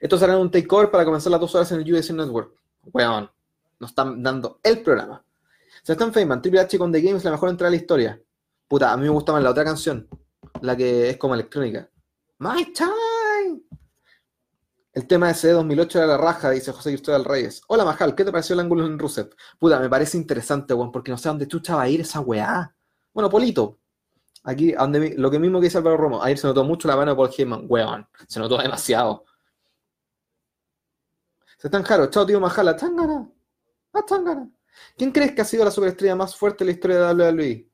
Estos 0.00 0.22
harán 0.22 0.38
un 0.38 0.50
takeover 0.50 0.90
para 0.90 1.04
comenzar 1.04 1.30
las 1.30 1.40
dos 1.40 1.54
horas 1.54 1.70
en 1.72 1.80
el 1.80 1.94
UFC 1.94 2.10
Network. 2.10 2.52
Weón, 2.92 3.30
nos 3.78 3.90
están 3.90 4.22
dando 4.22 4.60
el 4.62 4.82
programa. 4.82 5.24
Se 5.82 5.92
están 5.92 6.12
Feynman, 6.12 6.40
Triple 6.40 6.60
H 6.60 6.78
con 6.78 6.92
The 6.92 7.00
Game 7.00 7.16
es 7.16 7.24
la 7.24 7.32
mejor 7.32 7.50
entrada 7.50 7.70
de 7.70 7.76
la 7.76 7.80
historia. 7.82 8.22
Puta, 8.68 8.92
a 8.92 8.96
mí 8.96 9.04
me 9.04 9.10
gusta 9.10 9.32
más 9.32 9.42
la 9.42 9.50
otra 9.50 9.64
canción, 9.64 10.08
la 10.62 10.76
que 10.76 11.10
es 11.10 11.16
como 11.18 11.34
electrónica. 11.34 11.88
My 12.38 12.72
time. 12.72 13.62
El 14.92 15.06
tema 15.06 15.26
de 15.26 15.32
ese 15.32 15.50
2008 15.50 15.98
era 15.98 16.06
la 16.06 16.16
raja, 16.16 16.50
dice 16.50 16.72
José 16.72 16.90
Cristóbal 16.90 17.24
Reyes. 17.24 17.62
Hola, 17.66 17.84
Majal, 17.84 18.14
¿qué 18.14 18.24
te 18.24 18.30
pareció 18.30 18.54
el 18.54 18.60
ángulo 18.60 18.86
en 18.86 18.98
Rusev? 18.98 19.34
Puta, 19.58 19.80
me 19.80 19.88
parece 19.88 20.16
interesante, 20.16 20.72
weón, 20.72 20.92
porque 20.92 21.10
no 21.10 21.18
sé 21.18 21.28
dónde 21.28 21.48
chucha 21.48 21.76
va 21.76 21.82
a 21.82 21.88
ir 21.88 22.00
esa 22.00 22.20
weá. 22.20 22.74
Bueno, 23.12 23.28
Polito. 23.28 23.80
Aquí, 24.44 24.74
lo 25.16 25.30
que 25.30 25.38
mismo 25.38 25.58
que 25.58 25.64
dice 25.64 25.78
Álvaro 25.78 25.96
Romo. 25.96 26.22
Ayer 26.22 26.38
se 26.38 26.46
notó 26.46 26.64
mucho 26.64 26.86
la 26.86 26.96
mano 26.96 27.10
de 27.10 27.16
Paul 27.16 27.30
Heyman, 27.36 27.66
weón. 27.68 28.06
Se 28.28 28.38
notó 28.38 28.56
demasiado. 28.58 29.24
Se 31.64 31.68
están 31.68 31.82
jaro. 31.82 32.10
Chao, 32.10 32.26
tío 32.26 32.38
Majala. 32.38 32.76
Tangana. 32.76 33.26
Ah, 33.94 34.02
tangana. 34.02 34.50
¿Quién 34.98 35.10
crees 35.10 35.32
que 35.32 35.40
ha 35.40 35.46
sido 35.46 35.64
la 35.64 35.70
superestrella 35.70 36.14
más 36.14 36.36
fuerte 36.36 36.62
en 36.62 36.66
la 36.66 36.72
historia 36.72 36.98
de 36.98 37.14
WWE? 37.14 37.70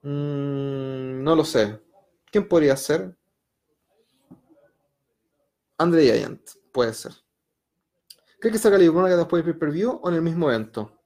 Mm, 0.00 1.22
no 1.22 1.36
lo 1.36 1.44
sé. 1.44 1.78
¿Quién 2.32 2.48
podría 2.48 2.74
ser? 2.78 3.14
Andre 5.76 6.02
Giant, 6.02 6.40
puede 6.72 6.94
ser. 6.94 7.12
¿Crees 8.40 8.54
que 8.54 8.58
salga 8.58 8.78
que 8.78 8.84
después 8.84 9.44
del 9.44 9.52
pay-per-view 9.52 10.00
o 10.02 10.08
en 10.08 10.14
el 10.14 10.22
mismo 10.22 10.48
evento? 10.48 10.98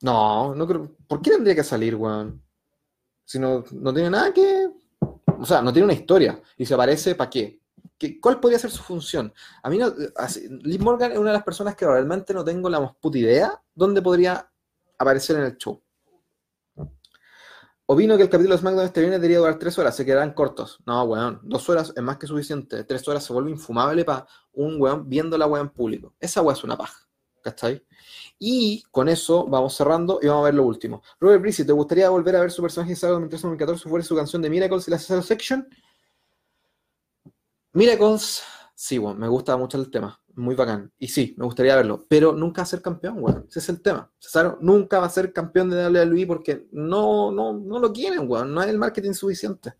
No, 0.00 0.54
no 0.54 0.66
creo. 0.66 0.96
¿Por 1.06 1.20
qué 1.20 1.32
tendría 1.32 1.54
que 1.54 1.62
salir, 1.62 1.94
weón? 1.94 2.42
Si 3.26 3.38
no, 3.38 3.62
no 3.70 3.92
tiene 3.92 4.08
nada 4.08 4.32
que. 4.32 4.70
O 5.38 5.44
sea, 5.44 5.60
no 5.60 5.74
tiene 5.74 5.84
una 5.84 5.92
historia. 5.92 6.40
Y 6.56 6.64
se 6.64 6.72
aparece, 6.72 7.14
¿para 7.14 7.28
qué? 7.28 7.65
¿Cuál 8.20 8.40
podría 8.40 8.58
ser 8.58 8.70
su 8.70 8.82
función? 8.82 9.32
A 9.62 9.70
mí, 9.70 9.78
no, 9.78 9.92
Liz 10.62 10.80
Morgan 10.80 11.12
es 11.12 11.18
una 11.18 11.30
de 11.30 11.36
las 11.36 11.44
personas 11.44 11.74
que 11.74 11.86
realmente 11.86 12.34
no 12.34 12.44
tengo 12.44 12.68
la 12.68 12.80
más 12.80 12.94
puta 12.96 13.18
idea 13.18 13.62
dónde 13.74 14.02
podría 14.02 14.50
aparecer 14.98 15.36
en 15.36 15.44
el 15.44 15.56
show. 15.56 15.82
Opino 17.88 18.16
que 18.16 18.24
el 18.24 18.28
capítulo 18.28 18.56
de 18.56 18.60
SmackDown 18.60 18.86
este 18.86 19.00
viernes 19.00 19.20
debería 19.20 19.38
durar 19.38 19.60
tres 19.60 19.78
horas, 19.78 19.94
se 19.94 20.04
quedarán 20.04 20.34
cortos. 20.34 20.80
No, 20.86 21.04
weón, 21.04 21.40
dos 21.44 21.68
horas 21.68 21.92
es 21.94 22.02
más 22.02 22.16
que 22.18 22.26
suficiente. 22.26 22.82
Tres 22.82 23.06
horas 23.06 23.22
se 23.22 23.32
vuelve 23.32 23.52
infumable 23.52 24.04
para 24.04 24.26
un 24.52 24.80
weón 24.80 25.08
viendo 25.08 25.38
la 25.38 25.46
weón 25.46 25.68
en 25.68 25.72
público. 25.72 26.12
Esa 26.18 26.42
weón 26.42 26.56
es 26.56 26.64
una 26.64 26.76
paja, 26.76 27.08
¿cachai? 27.42 27.86
Y 28.40 28.82
con 28.90 29.08
eso 29.08 29.46
vamos 29.46 29.76
cerrando 29.76 30.18
y 30.20 30.26
vamos 30.26 30.42
a 30.42 30.46
ver 30.46 30.54
lo 30.54 30.64
último. 30.64 31.00
Robert 31.20 31.40
Brisi, 31.40 31.64
¿te 31.64 31.72
gustaría 31.72 32.10
volver 32.10 32.34
a 32.34 32.40
ver 32.40 32.50
su 32.50 32.60
personaje 32.60 32.90
de 32.90 32.96
Sábado 32.96 33.20
2013-2014 33.20 33.88
fuera 33.88 34.04
su 34.04 34.16
canción 34.16 34.42
de 34.42 34.50
Miracles 34.50 34.88
y 34.88 34.90
la 34.90 34.98
Section? 34.98 35.68
Miracles, 37.76 38.42
sí, 38.74 38.96
bueno, 38.96 39.18
me 39.18 39.28
gusta 39.28 39.54
mucho 39.58 39.76
el 39.76 39.90
tema, 39.90 40.18
muy 40.34 40.54
bacán. 40.54 40.90
Y 40.98 41.08
sí, 41.08 41.34
me 41.36 41.44
gustaría 41.44 41.76
verlo, 41.76 42.06
pero 42.08 42.32
nunca 42.32 42.62
va 42.62 42.62
a 42.62 42.66
ser 42.66 42.80
campeón, 42.80 43.18
weón. 43.20 43.44
Ese 43.50 43.58
es 43.58 43.68
el 43.68 43.82
tema. 43.82 44.10
Cesaro 44.18 44.56
nunca 44.62 44.98
va 44.98 45.04
a 45.04 45.10
ser 45.10 45.30
campeón 45.30 45.68
de 45.68 45.86
WWE 45.86 46.26
porque 46.26 46.68
no, 46.72 47.30
no, 47.30 47.52
no 47.52 47.78
lo 47.78 47.92
quieren, 47.92 48.30
weón. 48.30 48.54
No 48.54 48.62
hay 48.62 48.70
el 48.70 48.78
marketing 48.78 49.12
suficiente. 49.12 49.74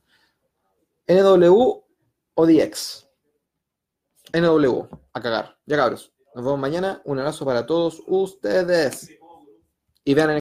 NW 1.08 1.84
o 2.34 2.46
DX. 2.46 3.08
NW, 4.34 4.88
a 5.14 5.20
cagar. 5.22 5.56
Ya 5.64 5.78
cabros. 5.78 6.12
Nos 6.34 6.44
vemos 6.44 6.60
mañana. 6.60 7.00
Un 7.06 7.18
abrazo 7.18 7.46
para 7.46 7.64
todos 7.64 8.02
ustedes. 8.06 9.10
Y 10.04 10.12
vean 10.12 10.28